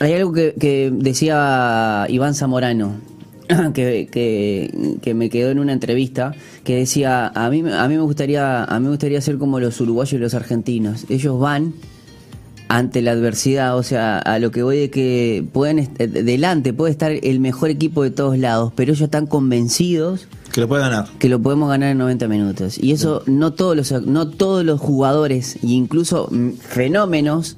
hay 0.00 0.12
algo 0.12 0.32
que, 0.32 0.92
decía 0.92 2.06
Iván 2.08 2.34
Zamorano, 2.34 2.94
que, 3.74 4.08
que, 5.02 5.14
me 5.14 5.30
quedó 5.30 5.50
en 5.50 5.58
una 5.58 5.72
entrevista, 5.72 6.34
que 6.64 6.76
decía, 6.76 7.28
a 7.34 7.50
mí, 7.50 7.62
a 7.68 7.88
mí, 7.88 7.96
me 7.96 8.02
gustaría, 8.02 8.64
a 8.64 8.78
mí 8.78 8.84
me 8.84 8.90
gustaría 8.90 9.20
ser 9.20 9.38
como 9.38 9.60
los 9.60 9.80
uruguayos 9.80 10.12
y 10.12 10.18
los 10.18 10.34
argentinos. 10.34 11.06
Ellos 11.08 11.38
van 11.40 11.74
ante 12.68 13.02
la 13.02 13.12
adversidad, 13.12 13.76
o 13.76 13.82
sea, 13.82 14.18
a 14.18 14.38
lo 14.38 14.50
que 14.50 14.62
voy 14.62 14.78
de 14.78 14.90
que 14.90 15.44
pueden 15.52 15.90
delante 15.98 16.72
puede 16.72 16.92
estar 16.92 17.12
el 17.12 17.40
mejor 17.40 17.70
equipo 17.70 18.02
de 18.02 18.10
todos 18.10 18.38
lados, 18.38 18.72
pero 18.76 18.92
ellos 18.92 19.02
están 19.02 19.26
convencidos 19.26 20.28
que 20.52 20.62
lo 20.62 20.68
puede 20.68 20.82
ganar. 20.82 21.06
Que 21.18 21.28
lo 21.28 21.40
podemos 21.40 21.68
ganar 21.68 21.90
en 21.90 21.98
90 21.98 22.26
minutos. 22.26 22.78
Y 22.82 22.92
eso 22.92 23.22
no 23.26 23.52
todos 23.52 23.76
los 23.76 23.92
no 24.06 24.28
todos 24.28 24.64
los 24.64 24.80
jugadores 24.80 25.56
e 25.56 25.68
incluso 25.68 26.28
mm, 26.30 26.52
fenómenos 26.52 27.56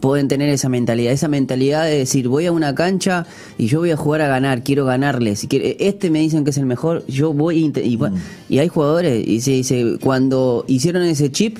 pueden 0.00 0.28
tener 0.28 0.48
esa 0.48 0.68
mentalidad, 0.68 1.12
esa 1.12 1.28
mentalidad 1.28 1.84
de 1.84 1.98
decir, 1.98 2.28
voy 2.28 2.46
a 2.46 2.52
una 2.52 2.74
cancha 2.74 3.26
y 3.58 3.66
yo 3.66 3.80
voy 3.80 3.90
a 3.90 3.96
jugar 3.96 4.22
a 4.22 4.28
ganar, 4.28 4.62
quiero 4.64 4.86
ganarles. 4.86 5.46
Este 5.50 6.10
me 6.10 6.20
dicen 6.20 6.44
que 6.44 6.50
es 6.50 6.58
el 6.58 6.66
mejor, 6.66 7.04
yo 7.06 7.32
voy 7.34 7.72
y, 7.76 7.96
mm. 7.96 8.14
y, 8.48 8.58
hay 8.58 8.68
jugadores, 8.68 9.26
y 9.26 9.40
se 9.42 9.50
dice, 9.52 9.98
cuando 10.00 10.64
hicieron 10.66 11.02
ese 11.02 11.30
chip, 11.30 11.58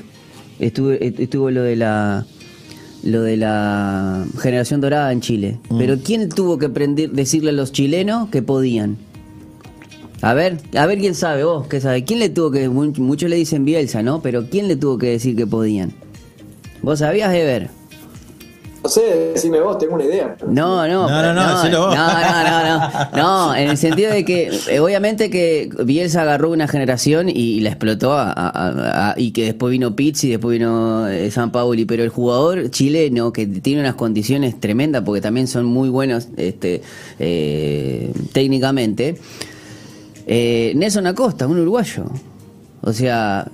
estuvo, 0.58 0.90
estuvo 0.92 1.50
lo 1.50 1.62
de 1.62 1.76
la 1.76 2.26
lo 3.02 3.22
de 3.22 3.36
la 3.36 4.24
generación 4.38 4.80
dorada 4.80 5.12
en 5.12 5.20
Chile. 5.20 5.58
Mm. 5.68 5.78
Pero 5.78 5.98
¿quién 6.02 6.28
tuvo 6.28 6.58
que 6.58 6.66
aprender, 6.66 7.10
decirle 7.10 7.50
a 7.50 7.54
los 7.54 7.72
chilenos 7.72 8.28
que 8.30 8.42
podían? 8.42 8.96
A 10.22 10.34
ver, 10.34 10.58
a 10.76 10.84
ver 10.84 10.98
quién 10.98 11.14
sabe, 11.14 11.44
vos, 11.44 11.66
¿qué 11.66 11.80
sabe? 11.80 12.04
¿Quién 12.04 12.18
le 12.18 12.28
tuvo 12.28 12.50
que, 12.50 12.68
muchos 12.68 13.30
le 13.30 13.36
dicen 13.36 13.64
Bielsa, 13.64 14.02
¿no? 14.02 14.20
Pero 14.20 14.50
¿quién 14.50 14.68
le 14.68 14.76
tuvo 14.76 14.98
que 14.98 15.06
decir 15.06 15.34
que 15.34 15.46
podían? 15.46 15.92
¿Vos 16.82 16.98
sabías 16.98 17.32
de 17.32 17.44
ver? 17.44 17.79
No 18.82 18.88
sé, 18.88 19.32
decime 19.34 19.60
vos, 19.60 19.76
tengo 19.78 19.94
una 19.94 20.04
idea. 20.04 20.36
No, 20.46 20.88
no, 20.88 21.06
no, 21.06 21.32
no, 21.34 21.34
no, 21.34 21.94
no, 21.94 23.10
no, 23.14 23.54
en 23.54 23.68
el 23.68 23.76
sentido 23.76 24.10
de 24.10 24.24
que 24.24 24.50
eh, 24.68 24.80
obviamente 24.80 25.28
que 25.28 25.70
Bielsa 25.84 26.22
agarró 26.22 26.50
una 26.50 26.66
generación 26.66 27.28
y, 27.28 27.60
la 27.60 27.70
explotó 27.70 28.14
a, 28.14 29.14
y 29.18 29.32
que 29.32 29.44
después 29.44 29.70
vino 29.70 29.94
Pizzi, 29.94 30.30
después 30.30 30.58
vino 30.58 31.06
eh, 31.08 31.30
San 31.30 31.52
Pauli, 31.52 31.84
pero 31.84 32.02
el 32.02 32.08
jugador 32.08 32.70
chileno 32.70 33.32
que 33.34 33.46
tiene 33.46 33.80
unas 33.82 33.96
condiciones 33.96 34.58
tremendas 34.58 35.02
porque 35.04 35.20
también 35.20 35.46
son 35.46 35.66
muy 35.66 35.90
buenos 35.90 36.28
este, 36.38 36.80
eh, 37.18 38.12
técnicamente, 38.32 39.16
eh, 40.26 40.72
Nelson 40.74 41.06
Acosta, 41.06 41.46
un 41.46 41.58
uruguayo. 41.58 42.04
O 42.82 42.94
sea, 42.94 43.50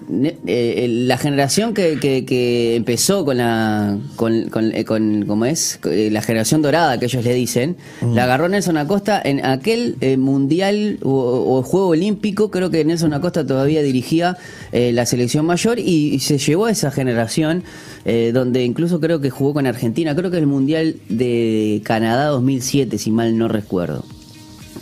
eh, 0.47 0.87
la 0.88 1.18
generación 1.18 1.75
que, 1.75 1.99
que, 1.99 2.76
empezó 2.76 3.25
con 3.25 3.38
la, 3.38 3.99
con, 4.14 4.49
con, 4.50 4.73
eh, 4.73 4.85
¿cómo 4.85 5.45
es? 5.45 5.80
Eh, 5.90 6.11
la 6.12 6.23
generación 6.23 6.62
dorada 6.62 6.99
que 7.00 7.06
ellos 7.06 7.25
le 7.25 7.35
dicen, 7.35 7.76
mm. 8.02 8.14
la 8.14 8.25
agarró 8.25 8.49
Nelson 8.49 8.76
Acosta 8.76 9.21
en 9.25 9.45
aquel 9.45 9.97
mundial 10.18 10.99
o, 11.02 11.62
juego 11.62 11.88
olímpico, 11.88 12.52
creo 12.52 12.71
que 12.71 12.85
Nelson 12.85 13.14
Acosta 13.14 13.45
todavía 13.45 13.83
dirigía 13.83 14.37
la 14.73 15.06
selección 15.06 15.45
mayor 15.45 15.80
y, 15.80 16.21
se 16.21 16.38
llevó 16.38 16.66
a 16.66 16.71
esa 16.71 16.90
generación, 16.90 17.64
donde 18.33 18.64
incluso 18.64 19.00
creo 19.00 19.21
que 19.21 19.30
jugó 19.30 19.54
con 19.54 19.66
Argentina, 19.66 20.14
creo 20.14 20.30
que 20.30 20.38
el 20.38 20.47
mundial 20.47 20.97
de 21.09 21.83
Canadá 21.85 22.26
2007, 22.26 22.99
si 22.99 23.11
mal 23.11 23.37
no 23.37 23.49
recuerdo. 23.49 24.04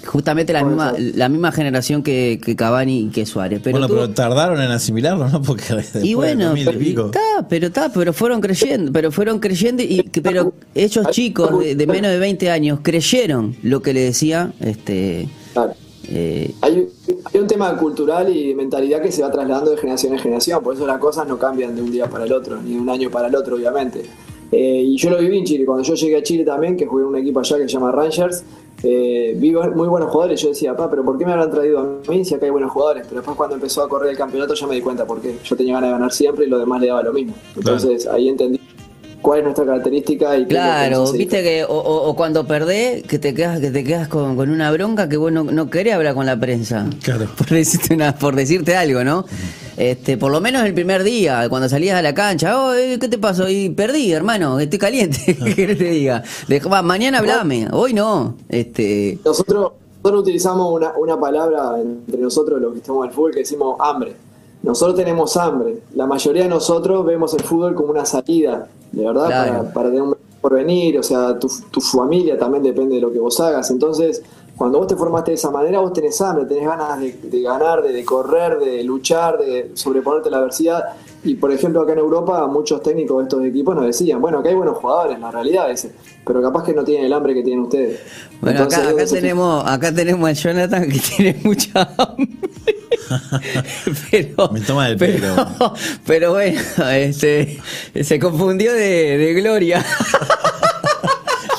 Justamente 0.05 0.53
la 0.53 0.65
misma, 0.65 0.95
la 0.99 1.29
misma 1.29 1.53
generación 1.53 2.03
que, 2.03 2.41
que 2.45 2.57
Cavani 2.57 3.01
y 3.01 3.09
que 3.09 3.27
Suárez. 3.27 3.61
Pero 3.63 3.79
bueno, 3.79 3.93
pero 3.93 4.11
tardaron 4.11 4.61
en 4.61 4.71
asimilarlo, 4.71 5.29
¿no? 5.29 5.43
Porque 5.43 5.65
y 6.03 6.15
bueno, 6.15 6.55
pero, 6.55 7.11
pero 7.49 7.67
está, 7.67 7.93
pero 7.93 8.13
fueron 8.13 8.41
creyendo, 8.41 8.93
pero 8.93 9.11
fueron 9.11 9.39
creyendo 9.39 9.83
y 9.83 10.03
pero 10.23 10.55
ellos 10.75 11.07
chicos 11.11 11.61
de, 11.61 11.87
menos 11.87 12.11
de 12.11 12.19
20 12.19 12.51
años 12.51 12.81
creyeron 12.83 13.57
lo 13.63 13.83
que 13.83 13.93
le 13.93 14.01
decía 14.01 14.53
este 14.61 15.29
eh, 16.09 16.55
hay, 16.61 16.87
hay, 17.33 17.41
un 17.41 17.47
tema 17.47 17.75
cultural 17.77 18.35
y 18.35 18.55
mentalidad 18.55 19.01
que 19.01 19.11
se 19.11 19.23
va 19.23 19.31
trasladando 19.31 19.71
de 19.71 19.79
generación 19.79 20.13
en 20.13 20.19
generación, 20.19 20.63
por 20.63 20.75
eso 20.75 20.87
las 20.87 20.99
cosas 20.99 21.27
no 21.27 21.39
cambian 21.39 21.75
de 21.75 21.83
un 21.83 21.91
día 21.91 22.09
para 22.11 22.25
el 22.25 22.33
otro, 22.33 22.61
ni 22.61 22.75
de 22.75 22.81
un 22.81 22.91
año 22.91 23.11
para 23.11 23.29
el 23.29 23.35
otro, 23.35 23.57
obviamente. 23.57 24.05
Eh, 24.53 24.83
y 24.87 24.97
yo 24.97 25.11
lo 25.11 25.19
viví 25.19 25.39
en 25.39 25.45
Chile, 25.45 25.65
cuando 25.65 25.83
yo 25.85 25.95
llegué 25.95 26.17
a 26.17 26.23
Chile 26.23 26.45
también, 26.45 26.77
que 26.77 26.87
jugué 26.87 27.03
en 27.03 27.09
un 27.09 27.17
equipo 27.17 27.41
allá 27.41 27.57
que 27.57 27.63
se 27.63 27.69
llama 27.69 27.91
Rangers, 27.91 28.45
eh, 28.83 29.35
vi 29.37 29.53
muy 29.53 29.89
buenos 29.89 30.11
jugadores. 30.11 30.41
Yo 30.41 30.49
decía, 30.49 30.77
pa, 30.77 30.91
pero 30.91 31.05
¿por 31.05 31.17
qué 31.17 31.25
me 31.25 31.33
habrán 31.33 31.51
traído 31.51 31.81
a 31.81 32.11
mí 32.11 32.25
si 32.25 32.35
acá 32.35 32.45
hay 32.45 32.51
buenos 32.51 32.71
jugadores? 32.71 33.05
Pero 33.09 33.21
después 33.21 33.37
cuando 33.37 33.57
empezó 33.57 33.83
a 33.83 33.89
correr 33.89 34.11
el 34.11 34.17
campeonato 34.17 34.55
ya 34.55 34.67
me 34.67 34.75
di 34.75 34.81
cuenta 34.83 35.07
por 35.07 35.21
qué. 35.21 35.37
Yo 35.43 35.57
tenía 35.57 35.75
ganas 35.75 35.89
de 35.89 35.93
ganar 35.93 36.13
siempre 36.13 36.47
y 36.47 36.49
lo 36.49 36.59
demás 36.59 36.81
le 36.81 36.89
daba 36.89 37.03
lo 37.03 37.13
mismo. 37.13 37.35
Entonces 37.57 38.07
ahí 38.07 38.29
entendí 38.29 38.61
cuál 39.23 39.39
es 39.39 39.45
nuestra 39.45 39.65
característica 39.65 40.37
y 40.37 40.45
claro 40.45 41.11
viste 41.11 41.43
que 41.43 41.65
o, 41.67 42.15
cuando 42.15 42.47
perdés 42.47 43.05
que 43.05 43.19
te 43.19 43.33
quedas 43.33 43.59
que 43.59 43.71
te 43.71 43.83
quedas 43.83 44.07
con, 44.07 44.39
una 44.39 44.71
bronca 44.71 45.09
que 45.09 45.17
vos 45.17 45.33
no, 45.33 45.71
querés 45.71 45.95
hablar 45.95 46.15
con 46.15 46.27
la 46.27 46.39
prensa 46.39 46.87
claro. 47.03 47.27
por 47.39 47.49
decirte 47.49 47.95
una, 47.95 48.15
por 48.15 48.37
decirte 48.37 48.77
algo 48.77 49.03
no 49.03 49.25
este 49.77 50.17
por 50.17 50.31
lo 50.31 50.41
menos 50.41 50.65
el 50.65 50.75
primer 50.75 51.03
día 51.03 51.49
cuando 51.49 51.69
salías 51.69 51.99
a 51.99 52.03
la 52.03 52.15
cancha 52.15 52.61
oh, 52.61 52.75
eh, 52.75 52.99
qué 53.01 53.09
te 53.09 53.19
pasó 53.19 53.49
y 53.49 53.71
perdí 53.71 54.13
hermano 54.13 54.61
estoy 54.61 54.79
caliente 54.79 55.37
querés 55.57 55.79
te 55.79 55.85
diga 55.85 56.23
mañana 56.83 57.19
hablame 57.19 57.69
hoy 57.73 57.93
no 57.93 58.37
este. 58.49 59.19
Nosotros 59.25 59.73
nosotros 60.05 60.23
utilizamos 60.23 60.71
una, 60.71 60.93
una 60.99 61.19
palabra 61.19 61.81
entre 61.81 62.21
nosotros 62.21 62.61
los 62.61 62.73
que 62.73 62.81
estamos 62.81 63.07
al 63.07 63.13
fútbol 63.13 63.33
que 63.33 63.39
decimos 63.39 63.77
hambre. 63.81 64.15
Nosotros 64.63 64.97
tenemos 64.97 65.35
hambre. 65.39 65.79
La 65.95 66.07
mayoría 66.07 66.43
de 66.43 66.51
nosotros 66.51 67.07
vemos 67.07 67.33
el 67.33 67.43
fútbol 67.43 67.75
como 67.75 67.91
una 67.91 68.05
salida, 68.05 68.69
de 68.93 69.03
verdad, 69.03 69.73
para, 69.73 69.89
tener 69.89 70.03
un 70.03 70.15
porvenir, 70.43 70.99
o 70.99 71.03
sea, 71.03 71.39
tu, 71.39 71.49
tu, 71.71 71.81
familia 71.81 72.39
también 72.39 72.63
depende 72.63 72.97
de 72.97 73.01
lo 73.01 73.11
que 73.11 73.19
vos 73.19 73.41
hagas. 73.41 73.71
Entonces, 73.71 74.23
cuando 74.57 74.79
vos 74.79 74.87
te 74.87 74.97
formaste 74.97 75.33
de 75.33 75.37
esa 75.37 75.51
manera, 75.51 75.81
vos 75.81 75.93
tenés 75.93 76.21
hambre, 76.21 76.45
tenés 76.45 76.67
ganas 76.67 77.01
de, 77.01 77.43
ganar, 77.43 77.83
de, 77.83 78.05
correr, 78.05 78.59
de 78.59 78.85
luchar, 78.85 79.39
de 79.39 79.73
sobreponerte 79.75 80.31
la 80.31 80.39
adversidad. 80.39 80.85
Y 81.25 81.35
por 81.35 81.51
ejemplo, 81.51 81.81
acá 81.81 81.93
en 81.93 81.99
Europa, 81.99 82.47
muchos 82.47 82.83
técnicos 82.83 83.19
de 83.19 83.23
estos 83.25 83.45
equipos 83.45 83.75
nos 83.75 83.87
decían, 83.87 84.21
bueno, 84.21 84.39
acá 84.39 84.51
hay 84.51 84.55
buenos 84.55 84.77
jugadores, 84.77 85.19
la 85.19 85.31
realidad 85.31 85.71
es, 85.71 85.89
pero 86.25 86.41
capaz 86.41 86.65
que 86.65 86.73
no 86.73 86.85
tienen 86.85 87.07
el 87.07 87.13
hambre 87.13 87.35
que 87.35 87.43
tienen 87.43 87.65
ustedes. 87.65 88.01
Bueno, 88.41 88.63
acá, 88.65 89.07
tenemos, 89.11 89.65
acá 89.67 89.93
tenemos 89.93 90.29
a 90.29 90.33
Jonathan 90.33 90.89
que 90.89 90.99
tiene 91.17 91.41
mucha 91.43 91.89
hambre. 91.97 92.29
pero, 94.11 94.49
Me 94.53 94.61
toma 94.61 94.89
el 94.89 94.97
pelo. 94.97 95.35
Pero, 96.07 96.33
bueno, 96.33 96.61
este, 96.93 97.61
se 98.03 98.19
confundió 98.19 98.73
de, 98.73 99.35
gloria. 99.35 99.85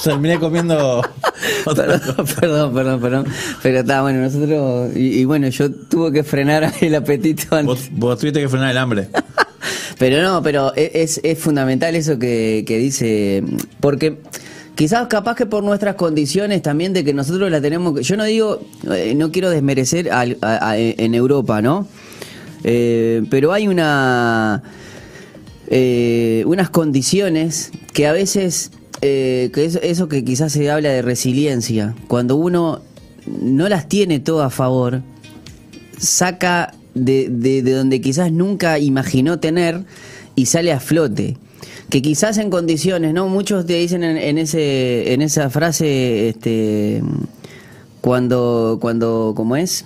Terminé 0.05 0.39
comiendo. 0.39 1.01
Perdón, 1.65 2.74
perdón, 2.74 3.01
perdón, 3.01 3.25
Pero 3.63 3.79
está 3.79 4.03
bueno, 4.03 4.21
nosotros. 4.21 4.95
Y, 4.95 5.25
bueno, 5.25 5.50
yo 5.50 5.71
tuve 5.71 6.12
que 6.12 6.24
frenar 6.24 6.71
el 6.81 6.93
apetito 6.93 7.55
antes. 7.55 7.65
Vos, 7.65 7.89
vos 7.91 8.19
tuviste 8.19 8.39
que 8.39 8.47
frenar 8.47 8.69
el 8.69 8.77
hambre. 8.77 9.09
Pero 9.97 10.21
no, 10.21 10.43
pero 10.43 10.74
e, 10.75 10.91
es, 10.93 11.19
es 11.24 11.39
fundamental 11.39 11.95
eso 11.95 12.19
que, 12.19 12.63
que 12.67 12.77
dice, 12.77 13.43
porque 13.79 14.19
quizás 14.75 15.07
capaz 15.07 15.35
que 15.35 15.47
por 15.47 15.63
nuestras 15.63 15.95
condiciones 15.95 16.62
también 16.62 16.93
de 16.93 17.03
que 17.03 17.13
nosotros 17.13 17.50
la 17.50 17.59
tenemos, 17.59 18.00
yo 18.05 18.15
no 18.15 18.25
digo, 18.25 18.62
eh, 18.91 19.15
no 19.15 19.31
quiero 19.31 19.50
desmerecer 19.50 20.09
en 20.12 21.15
Europa, 21.15 21.62
¿no? 21.62 21.88
Eh, 22.63 23.24
pero 23.29 23.53
hay 23.53 23.67
una 23.67 24.62
eh, 25.67 26.43
unas 26.45 26.69
condiciones 26.69 27.71
que 27.93 28.05
a 28.05 28.13
veces 28.13 28.71
que 29.53 29.65
eso 29.83 30.07
que 30.07 30.24
quizás 30.24 30.51
se 30.51 30.69
habla 30.69 30.89
de 30.89 31.01
resiliencia, 31.01 31.95
cuando 32.07 32.35
uno 32.35 32.81
no 33.27 33.69
las 33.69 33.88
tiene 33.88 34.19
todo 34.19 34.43
a 34.43 34.50
favor, 34.50 35.01
saca 35.97 36.74
de, 36.93 37.29
de, 37.29 37.62
donde 37.62 38.01
quizás 38.01 38.31
nunca 38.31 38.79
imaginó 38.79 39.39
tener 39.39 39.83
y 40.35 40.45
sale 40.47 40.71
a 40.71 40.79
flote 40.79 41.38
que 41.89 42.01
quizás 42.01 42.38
en 42.38 42.50
condiciones, 42.50 43.13
¿no? 43.13 43.27
Muchos 43.27 43.65
te 43.65 43.74
dicen 43.74 44.03
en, 44.03 44.38
ese 44.38 45.13
en 45.13 45.21
esa 45.21 45.50
frase 45.50 46.29
este 46.29 47.03
cuando 48.01 48.79
cuando 48.81 49.33
¿cómo 49.35 49.55
es? 49.55 49.85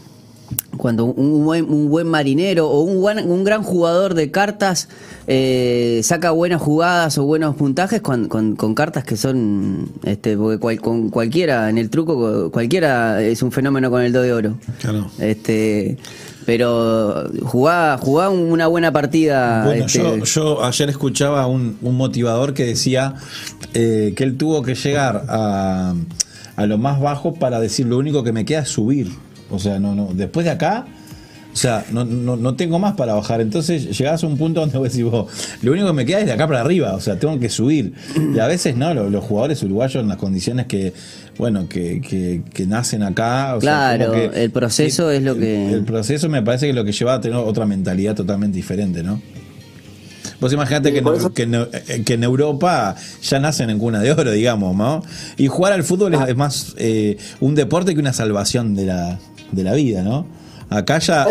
Cuando 0.77 1.05
un 1.05 1.43
buen, 1.43 1.65
un 1.65 1.89
buen 1.89 2.07
marinero 2.07 2.69
o 2.69 2.81
un, 2.81 3.01
buen, 3.01 3.29
un 3.29 3.43
gran 3.43 3.63
jugador 3.63 4.13
de 4.13 4.31
cartas 4.31 4.87
eh, 5.27 5.99
saca 6.03 6.31
buenas 6.31 6.61
jugadas 6.61 7.17
o 7.17 7.25
buenos 7.25 7.55
puntajes 7.55 8.01
con, 8.01 8.27
con, 8.27 8.75
cartas 8.75 9.03
que 9.03 9.17
son, 9.17 9.91
este, 10.03 10.37
porque 10.37 10.77
con 10.77 11.09
cualquiera, 11.09 11.69
en 11.69 11.77
el 11.77 11.89
truco, 11.89 12.49
cualquiera 12.51 13.21
es 13.21 13.43
un 13.43 13.51
fenómeno 13.51 13.91
con 13.91 14.01
el 14.01 14.13
do 14.13 14.21
de 14.21 14.33
oro. 14.33 14.57
Claro. 14.79 15.11
Este, 15.19 15.97
pero 16.45 17.29
jugá, 17.43 17.99
una 18.29 18.67
buena 18.67 18.91
partida. 18.91 19.65
Bueno, 19.65 19.85
este, 19.85 20.21
yo, 20.23 20.63
ayer 20.63 20.89
escuchaba 20.89 21.45
un, 21.45 21.77
un 21.81 21.95
motivador 21.95 22.53
que 22.53 22.65
decía 22.65 23.15
eh, 23.73 24.13
que 24.15 24.23
él 24.23 24.37
tuvo 24.37 24.63
que 24.63 24.73
llegar 24.73 25.25
a, 25.27 25.93
a 26.55 26.65
lo 26.65 26.77
más 26.77 26.99
bajo 26.99 27.35
para 27.35 27.59
decir 27.59 27.85
lo 27.85 27.97
único 27.97 28.23
que 28.23 28.31
me 28.31 28.45
queda 28.45 28.61
es 28.61 28.69
subir. 28.69 29.11
O 29.49 29.59
sea, 29.59 29.79
no, 29.79 29.95
no, 29.95 30.09
después 30.13 30.45
de 30.45 30.51
acá 30.51 30.85
o 31.51 31.55
sea, 31.55 31.83
no, 31.91 32.05
no, 32.05 32.35
no, 32.37 32.55
tengo 32.55 32.77
más 32.77 32.93
para 32.93 33.15
bajar. 33.15 33.41
Entonces 33.41 33.97
llegás 33.97 34.23
a 34.23 34.27
un 34.27 34.37
punto 34.37 34.59
donde 34.59 34.77
vos 34.77 34.91
decís, 34.91 35.03
vos, 35.03 35.31
lo 35.61 35.71
único 35.71 35.87
que 35.87 35.93
me 35.93 36.05
queda 36.05 36.19
es 36.19 36.27
de 36.27 36.31
acá 36.31 36.47
para 36.47 36.61
arriba. 36.61 36.93
O 36.93 37.01
sea, 37.01 37.17
tengo 37.17 37.39
que 37.39 37.49
subir. 37.49 37.93
Y 38.35 38.39
a 38.39 38.47
veces 38.47 38.75
no, 38.75 38.93
los, 38.93 39.23
jugadores 39.23 39.61
uruguayos 39.63 40.01
en 40.01 40.09
las 40.09 40.17
condiciones 40.17 40.67
que, 40.67 40.93
bueno, 41.37 41.67
que, 41.67 42.43
que, 42.53 42.65
nacen 42.67 43.01
acá. 43.01 43.57
claro, 43.59 44.13
el 44.13 44.51
proceso 44.51 45.09
es 45.09 45.23
lo 45.23 45.35
que. 45.35 45.73
El, 45.73 45.83
proceso 45.85 46.29
me 46.29 46.43
parece 46.43 46.67
que 46.67 46.69
es 46.69 46.75
lo 46.75 46.85
que 46.85 46.91
lleva 46.91 47.15
a 47.15 47.21
tener 47.21 47.37
otra 47.37 47.65
mentalidad 47.65 48.15
totalmente 48.15 48.55
diferente, 48.55 49.01
¿no? 49.01 49.19
Vos 50.39 50.53
imaginate 50.53 50.93
que, 50.93 50.99
eh, 50.99 52.03
que, 52.05 52.13
en 52.13 52.23
Europa 52.23 52.95
ya 53.21 53.39
nacen 53.39 53.69
en 53.69 53.77
cuna 53.77 53.99
de 53.99 54.11
oro, 54.11 54.31
digamos, 54.31 54.73
¿no? 54.75 55.03
Y 55.35 55.47
jugar 55.47 55.73
al 55.73 55.83
fútbol 55.83 56.13
es, 56.13 56.35
más 56.37 56.75
eh, 56.77 57.17
un 57.41 57.55
deporte 57.55 57.93
que 57.93 57.99
una 57.99 58.13
salvación 58.13 58.73
de 58.73 58.85
la, 58.85 59.19
de 59.51 59.63
la 59.63 59.73
vida, 59.73 60.03
¿no? 60.03 60.25
Acá 60.69 60.99
ya... 60.99 61.27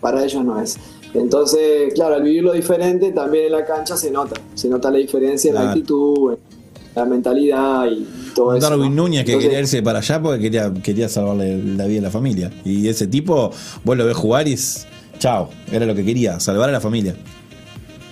Para 0.00 0.22
ellos 0.22 0.44
no, 0.44 0.60
es. 0.60 0.76
Entonces, 1.14 1.94
claro, 1.94 2.16
al 2.16 2.22
vivirlo 2.22 2.52
diferente, 2.52 3.12
también 3.12 3.46
en 3.46 3.52
la 3.52 3.64
cancha 3.64 3.96
se 3.96 4.10
nota. 4.10 4.38
Se 4.54 4.68
nota 4.68 4.90
la 4.90 4.98
diferencia 4.98 5.48
en 5.48 5.54
la 5.54 5.70
actitud, 5.70 6.32
en 6.32 6.38
la 6.94 7.04
mentalidad 7.04 7.86
y 7.86 8.06
todo 8.34 8.54
eso. 8.54 8.68
Darwin 8.68 8.94
Núñez 8.94 9.24
que 9.24 9.38
quería 9.38 9.60
irse 9.60 9.82
para 9.82 10.00
allá 10.00 10.20
porque 10.20 10.40
quería, 10.40 10.72
quería 10.82 11.08
salvarle 11.08 11.62
la 11.76 11.86
vida 11.86 12.00
a 12.00 12.02
la 12.02 12.10
familia. 12.10 12.50
Y 12.64 12.88
ese 12.88 13.06
tipo, 13.06 13.50
vos 13.84 13.96
lo 13.96 14.04
ves 14.04 14.16
jugar 14.16 14.48
y 14.48 14.54
es... 14.54 14.86
Chao, 15.18 15.48
era 15.70 15.86
lo 15.86 15.94
que 15.94 16.04
quería, 16.04 16.40
salvar 16.40 16.68
a 16.68 16.72
la 16.72 16.80
familia. 16.80 17.14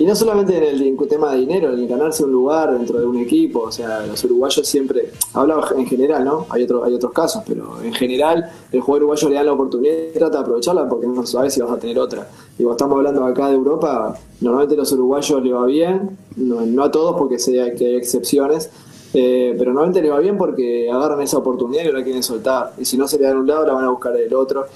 Y 0.02 0.04
no 0.04 0.16
solamente 0.16 0.56
en 0.56 0.82
el 0.82 1.08
tema 1.08 1.32
de 1.32 1.38
dinero, 1.38 1.72
en 1.72 1.86
ganarse 1.86 2.24
un 2.24 2.32
lugar 2.32 2.76
dentro 2.76 2.98
de 2.98 3.06
un 3.06 3.18
equipo, 3.18 3.60
o 3.60 3.70
sea, 3.70 4.04
los 4.04 4.24
uruguayos 4.24 4.66
siempre, 4.66 5.12
hablaba 5.32 5.68
en 5.76 5.86
general, 5.86 6.24
¿no? 6.24 6.44
Hay, 6.48 6.64
otro, 6.64 6.82
hay 6.82 6.92
otros 6.94 7.12
casos, 7.12 7.44
pero 7.46 7.80
en 7.80 7.92
general 7.92 8.50
el 8.72 8.80
jugador 8.80 9.04
uruguayo 9.04 9.28
le 9.28 9.34
da 9.36 9.44
la 9.44 9.52
oportunidad 9.52 9.94
y 10.12 10.18
trata 10.18 10.38
de 10.38 10.42
aprovecharla 10.42 10.88
porque 10.88 11.06
no 11.06 11.24
sabes 11.24 11.54
si 11.54 11.60
vas 11.60 11.70
a 11.70 11.78
tener 11.78 12.00
otra. 12.00 12.26
Y 12.58 12.68
estamos 12.68 12.96
hablando 12.96 13.24
acá 13.24 13.46
de 13.46 13.54
Europa, 13.54 14.18
normalmente 14.40 14.74
los 14.74 14.90
uruguayos 14.90 15.40
le 15.40 15.52
va 15.52 15.66
bien, 15.66 16.18
no, 16.34 16.82
a 16.82 16.90
todos 16.90 17.14
porque 17.16 17.38
sé 17.38 17.52
que 17.78 17.86
hay 17.86 17.94
excepciones, 17.94 18.70
eh, 19.14 19.54
pero 19.56 19.72
normalmente 19.72 20.02
le 20.02 20.10
va 20.10 20.18
bien 20.18 20.36
porque 20.36 20.90
agarran 20.90 21.20
esa 21.20 21.38
oportunidad 21.38 21.84
y 21.84 21.92
la 21.92 22.02
quieren 22.02 22.24
soltar. 22.24 22.72
Y 22.76 22.84
si 22.84 22.98
no 22.98 23.06
se 23.06 23.20
le 23.20 23.26
dan 23.26 23.36
un 23.36 23.46
lado, 23.46 23.64
la 23.66 23.74
van 23.74 23.84
a 23.84 23.90
buscar 23.90 24.16
el 24.16 24.34
otro. 24.34 24.66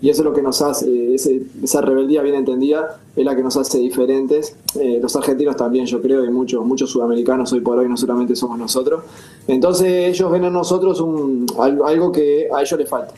Y 0.00 0.10
eso 0.10 0.20
es 0.20 0.24
lo 0.26 0.34
que 0.34 0.42
nos 0.42 0.60
hace, 0.60 1.14
esa 1.14 1.80
rebeldía 1.80 2.20
bien 2.22 2.34
entendida, 2.34 3.00
es 3.16 3.24
la 3.24 3.34
que 3.34 3.42
nos 3.42 3.56
hace 3.56 3.78
diferentes. 3.78 4.54
Eh, 4.78 4.98
los 5.00 5.16
argentinos 5.16 5.56
también, 5.56 5.86
yo 5.86 6.02
creo, 6.02 6.24
y 6.24 6.30
muchos, 6.30 6.64
muchos 6.66 6.90
sudamericanos 6.90 7.50
hoy 7.52 7.60
por 7.60 7.78
hoy 7.78 7.88
no 7.88 7.96
solamente 7.96 8.36
somos 8.36 8.58
nosotros. 8.58 9.04
Entonces 9.48 10.10
ellos 10.10 10.30
ven 10.30 10.44
en 10.44 10.52
nosotros 10.52 11.00
un, 11.00 11.46
algo 11.58 12.12
que 12.12 12.48
a 12.54 12.60
ellos 12.60 12.78
les 12.78 12.88
falta. 12.88 13.14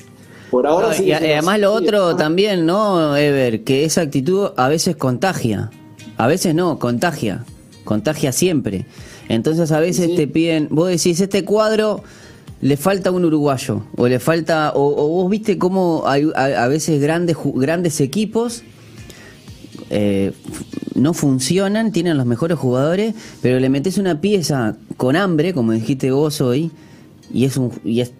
Por 0.50 0.66
ahora 0.66 0.96
Y 1.00 1.12
además 1.12 1.58
lo 1.58 1.72
otro 1.72 2.16
también, 2.16 2.64
¿no, 2.64 3.16
Ever? 3.16 3.64
Que 3.64 3.84
esa 3.84 4.02
actitud 4.02 4.50
a 4.56 4.68
veces 4.68 4.96
contagia. 4.96 5.70
A 6.16 6.26
veces 6.26 6.54
no, 6.54 6.78
contagia. 6.78 7.44
Contagia 7.84 8.32
siempre. 8.32 8.86
Entonces 9.28 9.72
a 9.72 9.80
veces 9.80 10.14
te 10.14 10.26
piden, 10.26 10.68
vos 10.70 10.88
decís, 10.88 11.20
este 11.20 11.44
cuadro 11.44 12.02
le 12.60 12.76
falta 12.76 13.10
un 13.10 13.24
uruguayo 13.24 13.82
o 13.96 14.08
le 14.08 14.18
falta 14.18 14.72
o, 14.74 15.08
vos 15.08 15.30
viste 15.30 15.58
cómo 15.58 16.04
hay, 16.06 16.28
a, 16.34 16.66
veces 16.68 17.00
grandes 17.00 17.36
grandes 17.54 18.00
equipos 18.00 18.62
eh, 19.90 20.32
no 20.94 21.14
funcionan 21.14 21.92
tienen 21.92 22.16
los 22.16 22.26
mejores 22.26 22.58
jugadores 22.58 23.14
pero 23.42 23.60
le 23.60 23.68
metes 23.68 23.98
una 23.98 24.20
pieza 24.20 24.76
con 24.96 25.16
hambre 25.16 25.54
como 25.54 25.72
dijiste 25.72 26.10
vos 26.10 26.40
hoy 26.40 26.70
y 27.32 27.44
es 27.44 27.56
un 27.56 27.72
y 27.84 28.00
es, 28.00 28.12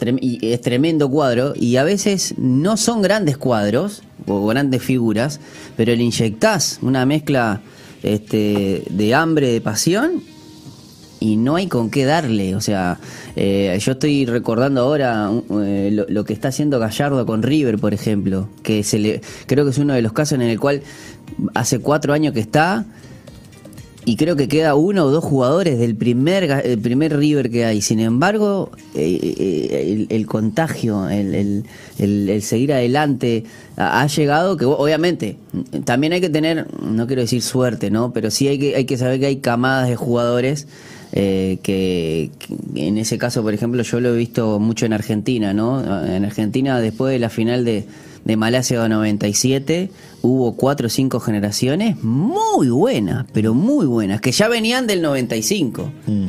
es 0.42 0.61
tremendo 0.61 1.11
cuadro 1.11 1.55
y 1.57 1.77
a 1.77 1.85
veces 1.85 2.35
no 2.38 2.77
son 2.77 3.03
grandes 3.03 3.37
cuadros 3.37 4.03
o 4.27 4.46
grandes 4.46 4.83
figuras 4.83 5.40
pero 5.77 5.94
le 5.94 6.03
inyectás 6.03 6.79
una 6.83 7.05
mezcla 7.07 7.61
este, 8.03 8.85
de 8.88 9.14
hambre 9.14 9.53
de 9.53 9.61
pasión 9.61 10.22
y 11.20 11.37
no 11.37 11.57
hay 11.57 11.66
con 11.66 11.90
qué 11.90 12.05
darle. 12.05 12.55
O 12.55 12.61
sea, 12.61 12.98
eh, 13.40 13.79
yo 13.79 13.92
estoy 13.92 14.27
recordando 14.27 14.81
ahora 14.81 15.31
eh, 15.62 16.05
lo, 16.09 16.24
que 16.24 16.33
está 16.33 16.48
haciendo 16.48 16.81
Gallardo 16.81 17.24
con 17.24 17.44
River, 17.44 17.79
por 17.79 17.94
ejemplo, 17.94 18.48
que 18.64 18.83
se 18.83 18.98
le, 18.98 19.20
creo 19.46 19.64
que 19.64 19.70
es 19.70 19.79
uno 19.79 19.94
de 19.94 20.03
los 20.03 20.12
casos 20.12 20.40
en 20.40 20.42
el 20.42 20.59
cual 20.59 20.83
hace 21.55 21.79
cuatro 21.79 22.12
años 22.12 22.35
que 22.35 22.40
está 22.40 22.85
y 24.05 24.16
creo 24.16 24.35
que 24.35 24.48
queda 24.48 24.74
uno 24.74 25.05
o 25.05 25.11
dos 25.12 25.22
jugadores 25.22 25.79
del 25.79 25.94
primer, 25.94 26.51
el 26.64 26.81
primer 26.81 27.16
River 27.16 27.48
que 27.48 27.64
hay. 27.64 27.81
Sin 27.81 28.01
embargo, 28.01 28.72
eh, 28.96 30.09
el, 30.11 30.27
contagio, 30.27 31.09
el, 31.09 31.64
el, 32.01 32.42
seguir 32.42 32.72
adelante 32.72 33.44
ha, 33.77 34.05
llegado 34.09 34.57
que 34.57 34.64
obviamente 34.64 35.37
también 35.85 36.12
hay 36.12 36.20
que 36.20 36.31
tener, 36.31 36.66
no 36.83 37.07
quiero 37.07 37.22
decir 37.22 37.40
suerte, 37.40 37.92
¿no? 37.92 38.12
Pero 38.12 38.33
sí 38.33 38.48
hay 38.48 38.59
que, 38.59 38.74
hay 38.74 38.85
que 38.85 38.96
saber 38.96 39.20
que 39.20 39.27
hay 39.27 39.37
camadas 39.37 39.88
de 39.88 39.94
jugadores 39.94 40.66
eh, 41.12 41.59
que, 41.62 42.31
en 42.75 42.99
ese 42.99 43.18
caso, 43.18 43.42
por 43.42 43.55
ejemplo, 43.55 43.83
yo 43.83 44.01
lo 44.01 44.14
he 44.14 44.16
visto 44.16 44.59
mucho 44.59 44.87
en 44.87 44.92
Argentina, 44.92 45.55
¿no? 45.55 46.05
En 46.05 46.25
Argentina, 46.25 46.81
después 46.81 47.12
de 47.12 47.18
la 47.18 47.31
final 47.31 47.64
de, 47.64 47.87
de 48.25 48.37
Malasia 48.37 48.87
97, 48.88 49.90
hubo 50.23 50.55
cuatro 50.57 50.88
o 50.88 50.90
cinco 50.90 51.18
generaciones 51.21 52.03
muy 52.03 52.68
buenas, 52.68 53.27
pero 53.33 53.55
muy 53.55 53.87
buenas, 53.87 54.21
que 54.21 54.33
ya 54.33 54.49
venían 54.49 54.87
del 54.87 55.03
95. 55.03 55.90
Mm. 56.07 56.27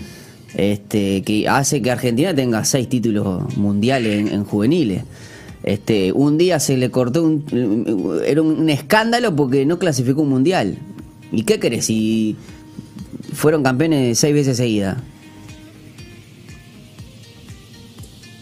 Este, 0.56 1.22
que 1.22 1.48
hace 1.48 1.82
que 1.82 1.92
Argentina 1.92 2.34
tenga 2.34 2.66
seis 2.66 2.90
títulos 2.90 3.56
mundiales 3.58 4.32
en, 4.32 4.44
juveniles. 4.46 5.04
Este, 5.64 6.12
un 6.12 6.38
día 6.38 6.60
se 6.60 6.78
le 6.78 6.90
cortó 6.90 7.24
un, 7.24 8.22
era 8.26 8.42
un, 8.42 8.70
escándalo 8.70 9.36
porque 9.36 9.66
no 9.66 9.78
clasificó 9.78 10.22
un 10.22 10.30
mundial. 10.30 10.78
¿Y 11.32 11.44
qué 11.44 11.60
crees? 11.60 11.86
Si 11.86 12.36
fueron 13.40 13.64
campeones 13.64 14.20
seis 14.20 14.34
veces 14.34 14.58
seguidas. 14.58 14.98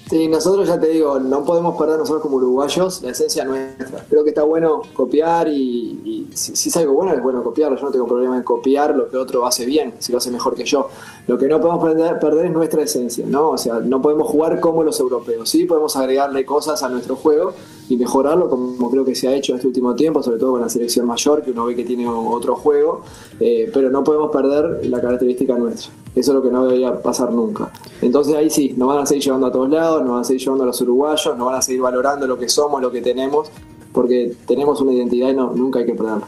Sí, 0.09 0.27
nosotros 0.29 0.67
ya 0.67 0.79
te 0.79 0.87
digo, 0.87 1.19
no 1.19 1.43
podemos 1.43 1.77
perder 1.77 1.99
nosotros 1.99 2.23
como 2.23 2.37
uruguayos 2.37 3.01
la 3.03 3.11
esencia 3.11 3.43
nuestra. 3.43 4.05
Creo 4.09 4.23
que 4.23 4.29
está 4.29 4.43
bueno 4.43 4.81
copiar 4.93 5.49
y, 5.49 6.29
si, 6.33 6.55
si, 6.55 6.69
es 6.69 6.77
algo 6.77 6.93
bueno 6.93 7.13
es 7.13 7.21
bueno 7.21 7.43
copiarlo. 7.43 7.77
Yo 7.77 7.83
no 7.83 7.91
tengo 7.91 8.07
problema 8.07 8.37
en 8.37 8.43
copiar 8.43 8.95
lo 8.95 9.09
que 9.09 9.17
otro 9.17 9.45
hace 9.45 9.65
bien, 9.65 9.95
si 9.99 10.13
lo 10.13 10.17
hace 10.17 10.31
mejor 10.31 10.55
que 10.55 10.63
yo. 10.63 10.89
Lo 11.27 11.37
que 11.37 11.47
no 11.47 11.59
podemos 11.59 11.83
perder, 11.83 12.19
perder 12.19 12.45
es 12.47 12.51
nuestra 12.53 12.81
esencia, 12.81 13.25
¿no? 13.27 13.49
O 13.49 13.57
sea, 13.57 13.81
no 13.81 14.01
podemos 14.01 14.27
jugar 14.27 14.61
como 14.61 14.81
los 14.81 14.99
europeos. 14.99 15.49
Sí, 15.49 15.65
podemos 15.65 15.95
agregarle 15.97 16.45
cosas 16.45 16.81
a 16.81 16.89
nuestro 16.89 17.17
juego 17.17 17.53
y 17.89 17.97
mejorarlo 17.97 18.49
como 18.49 18.89
creo 18.91 19.05
que 19.05 19.15
se 19.15 19.27
ha 19.27 19.35
hecho 19.35 19.53
en 19.53 19.57
este 19.57 19.67
último 19.67 19.95
tiempo, 19.95 20.21
sobre 20.21 20.39
todo 20.39 20.53
con 20.53 20.61
la 20.61 20.69
selección 20.69 21.05
mayor, 21.05 21.43
que 21.43 21.51
uno 21.51 21.65
ve 21.65 21.75
que 21.75 21.83
tiene 21.83 22.07
otro 22.07 22.55
juego, 22.55 23.01
eh, 23.39 23.69
pero 23.73 23.89
no 23.89 24.03
podemos 24.03 24.31
perder 24.31 24.85
la 24.87 24.99
característica 25.01 25.57
nuestra. 25.57 25.91
Eso 26.15 26.31
es 26.31 26.35
lo 26.35 26.41
que 26.41 26.51
no 26.51 26.65
debería 26.65 27.01
pasar 27.01 27.31
nunca. 27.31 27.71
Entonces 28.01 28.35
ahí 28.35 28.49
sí, 28.49 28.73
nos 28.75 28.89
van 28.89 28.99
a 28.99 29.05
seguir 29.05 29.23
llevando 29.23 29.47
a 29.47 29.51
todos 29.51 29.69
lados, 29.69 30.01
nos 30.01 30.11
van 30.11 30.21
a 30.21 30.23
seguir 30.23 30.41
llevando 30.41 30.63
a 30.63 30.67
los 30.67 30.81
uruguayos, 30.81 31.37
nos 31.37 31.45
van 31.45 31.55
a 31.55 31.61
seguir 31.61 31.81
valorando 31.81 32.27
lo 32.27 32.37
que 32.37 32.49
somos, 32.49 32.81
lo 32.81 32.91
que 32.91 33.01
tenemos, 33.01 33.49
porque 33.93 34.33
tenemos 34.45 34.81
una 34.81 34.93
identidad 34.93 35.29
y 35.29 35.33
no, 35.33 35.53
nunca 35.53 35.79
hay 35.79 35.85
que 35.85 35.93
perderla. 35.93 36.27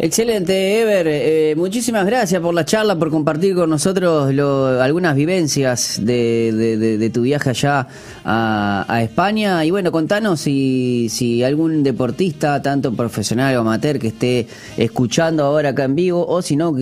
Excelente, 0.00 0.80
Ever. 0.80 1.08
Eh, 1.08 1.54
muchísimas 1.56 2.06
gracias 2.06 2.40
por 2.40 2.54
la 2.54 2.64
charla, 2.64 2.96
por 2.96 3.10
compartir 3.10 3.56
con 3.56 3.68
nosotros 3.68 4.32
algunas 4.80 5.16
vivencias 5.16 5.98
de, 6.00 7.10
tu 7.12 7.22
viaje 7.22 7.50
allá 7.50 7.88
a, 8.24 9.00
España. 9.02 9.64
Y 9.64 9.72
bueno, 9.72 9.90
contanos 9.90 10.42
si, 10.42 11.42
algún 11.44 11.82
deportista, 11.82 12.62
tanto 12.62 12.94
profesional 12.94 13.56
o 13.56 13.60
amateur, 13.62 13.98
que 13.98 14.08
esté 14.08 14.46
escuchando 14.76 15.42
ahora 15.42 15.70
acá 15.70 15.82
en 15.82 15.96
vivo, 15.96 16.24
o 16.24 16.42
si 16.42 16.54
no, 16.54 16.76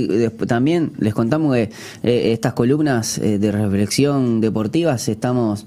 también 0.46 0.92
les 0.98 1.14
contamos 1.14 1.54
que 1.54 1.70
eh, 2.02 2.32
estas 2.32 2.52
columnas 2.52 3.16
eh, 3.16 3.38
de 3.38 3.50
reflexión 3.50 4.42
deportivas 4.42 5.08
estamos 5.08 5.64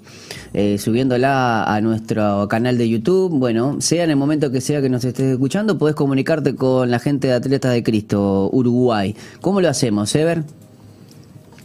subiéndola 0.79 1.63
a 1.63 1.79
nuestro 1.79 2.47
canal 2.47 2.77
de 2.77 2.89
YouTube. 2.89 3.31
Bueno, 3.31 3.81
sea 3.81 4.03
en 4.03 4.09
el 4.09 4.15
momento 4.15 4.51
que 4.51 4.61
sea 4.61 4.81
que 4.81 4.89
nos 4.89 5.05
estés 5.05 5.33
escuchando, 5.33 5.77
podés 5.77 5.95
comunicarte 5.95 6.55
con 6.55 6.89
la 6.89 6.97
gente 6.97 7.27
de 7.27 7.38
Atletas 7.39 7.73
de 7.73 7.83
Cristo, 7.83 8.49
Uruguay. 8.51 9.15
¿Cómo 9.41 9.59
lo 9.61 9.69
hacemos, 9.69 10.13
Ever? 10.15 10.43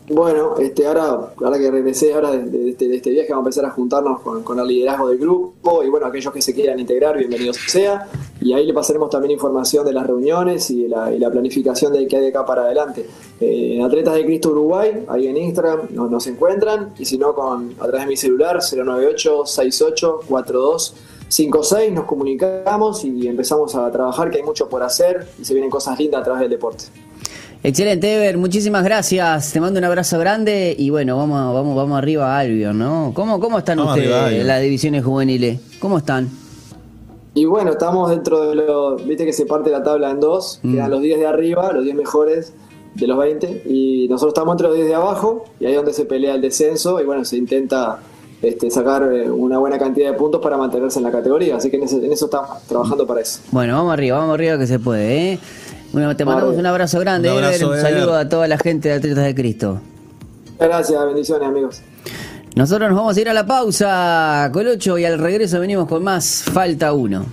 Bueno, 0.06 0.58
este, 0.58 0.86
ahora, 0.86 1.32
ahora 1.42 1.58
que 1.58 1.70
regresé 1.70 2.12
ahora 2.12 2.32
de, 2.32 2.68
este, 2.68 2.94
este, 2.94 3.10
viaje, 3.10 3.30
vamos 3.30 3.46
a 3.46 3.48
empezar 3.48 3.64
a 3.64 3.70
juntarnos 3.70 4.20
con, 4.20 4.58
el 4.58 4.66
liderazgo 4.66 5.08
del 5.08 5.16
grupo 5.16 5.82
y 5.82 5.88
bueno, 5.88 6.04
aquellos 6.04 6.30
que 6.30 6.42
se 6.42 6.52
quieran 6.52 6.78
integrar, 6.78 7.16
bienvenidos 7.16 7.56
sea. 7.68 8.06
Y 8.38 8.52
ahí 8.52 8.66
le 8.66 8.74
pasaremos 8.74 9.08
también 9.08 9.30
información 9.30 9.86
de 9.86 9.94
las 9.94 10.06
reuniones 10.06 10.68
y 10.70 10.88
la, 10.88 11.30
planificación 11.30 11.90
de 11.94 12.06
que 12.06 12.16
hay 12.16 12.22
de 12.22 12.28
acá 12.28 12.44
para 12.44 12.64
adelante. 12.64 13.06
Eh, 13.40 13.76
en 13.76 13.82
Atletas 13.82 14.14
de 14.14 14.26
Cristo 14.26 14.50
Uruguay, 14.50 15.04
ahí 15.08 15.26
en 15.26 15.38
Instagram 15.38 15.88
nos, 15.90 16.10
nos 16.10 16.26
encuentran 16.26 16.92
y 16.98 17.06
si 17.06 17.16
no, 17.16 17.34
con, 17.34 17.72
a 17.80 17.86
través 17.86 18.02
de 18.02 18.06
mi 18.06 18.16
celular 18.18 18.58
098 18.58 19.46
68 19.46 20.20
42 20.28 20.94
5-6 21.34 21.90
nos 21.90 22.04
comunicamos 22.04 23.04
y 23.04 23.26
empezamos 23.26 23.74
a 23.74 23.90
trabajar, 23.90 24.30
que 24.30 24.36
hay 24.36 24.44
mucho 24.44 24.68
por 24.68 24.84
hacer 24.84 25.26
y 25.40 25.44
se 25.44 25.52
vienen 25.52 25.68
cosas 25.68 25.98
lindas 25.98 26.20
a 26.20 26.24
través 26.24 26.42
del 26.42 26.50
deporte. 26.50 26.84
Excelente, 27.64 28.14
Ever, 28.14 28.38
muchísimas 28.38 28.84
gracias. 28.84 29.52
Te 29.52 29.60
mando 29.60 29.78
un 29.78 29.84
abrazo 29.84 30.18
grande 30.18 30.76
y 30.78 30.90
bueno, 30.90 31.16
vamos, 31.16 31.52
vamos, 31.52 31.74
vamos 31.74 31.98
arriba 31.98 32.36
a 32.36 32.40
Albion, 32.40 32.78
¿no? 32.78 33.10
¿Cómo, 33.14 33.40
cómo 33.40 33.58
están 33.58 33.80
ustedes 33.80 34.32
en 34.32 34.46
las 34.46 34.62
divisiones 34.62 35.02
juveniles? 35.02 35.58
¿Cómo 35.80 35.98
están? 35.98 36.28
Y 37.34 37.46
bueno, 37.46 37.72
estamos 37.72 38.10
dentro 38.10 38.50
de 38.50 38.54
lo. 38.54 38.96
Viste 38.96 39.24
que 39.24 39.32
se 39.32 39.44
parte 39.44 39.70
la 39.70 39.82
tabla 39.82 40.10
en 40.10 40.20
dos, 40.20 40.60
mm. 40.62 40.72
quedan 40.72 40.90
los 40.90 41.00
10 41.02 41.18
de 41.18 41.26
arriba, 41.26 41.72
los 41.72 41.82
10 41.82 41.96
mejores 41.96 42.52
de 42.94 43.06
los 43.08 43.18
20, 43.18 43.62
y 43.66 44.06
nosotros 44.08 44.34
estamos 44.34 44.52
entre 44.52 44.68
los 44.68 44.76
10 44.76 44.86
de 44.86 44.94
abajo, 44.94 45.46
y 45.58 45.64
ahí 45.64 45.72
es 45.72 45.76
donde 45.78 45.94
se 45.94 46.04
pelea 46.04 46.36
el 46.36 46.40
descenso, 46.40 47.00
y 47.00 47.04
bueno, 47.04 47.24
se 47.24 47.36
intenta 47.36 47.98
este, 48.48 48.70
sacar 48.70 49.02
eh, 49.12 49.30
una 49.30 49.58
buena 49.58 49.78
cantidad 49.78 50.10
de 50.10 50.16
puntos 50.16 50.40
para 50.40 50.56
mantenerse 50.56 50.98
en 50.98 51.04
la 51.04 51.10
categoría. 51.10 51.56
Así 51.56 51.70
que 51.70 51.76
en 51.76 51.84
eso, 51.84 52.24
estamos 52.26 52.62
trabajando 52.68 53.06
para 53.06 53.20
eso. 53.20 53.40
Bueno, 53.50 53.76
vamos 53.76 53.92
arriba, 53.92 54.18
vamos 54.18 54.34
arriba 54.34 54.58
que 54.58 54.66
se 54.66 54.78
puede. 54.78 55.32
¿eh? 55.32 55.38
Bueno, 55.92 56.16
te 56.16 56.24
mandamos 56.24 56.56
un 56.56 56.66
abrazo 56.66 56.98
grande, 57.00 57.30
un, 57.30 57.38
un 57.38 57.80
saludo 57.80 58.14
a 58.14 58.28
toda 58.28 58.48
la 58.48 58.58
gente 58.58 58.88
de 58.88 58.94
Atletas 58.96 59.24
de 59.24 59.34
Cristo. 59.34 59.80
Gracias, 60.58 61.06
bendiciones 61.06 61.48
amigos. 61.48 61.82
Nosotros 62.54 62.88
nos 62.88 62.98
vamos 62.98 63.16
a 63.16 63.20
ir 63.20 63.28
a 63.28 63.34
la 63.34 63.46
pausa, 63.46 64.48
Colocho, 64.52 64.96
y 64.96 65.04
al 65.04 65.18
regreso 65.18 65.58
venimos 65.58 65.88
con 65.88 66.04
más 66.04 66.44
Falta 66.44 66.92
1. 66.92 67.24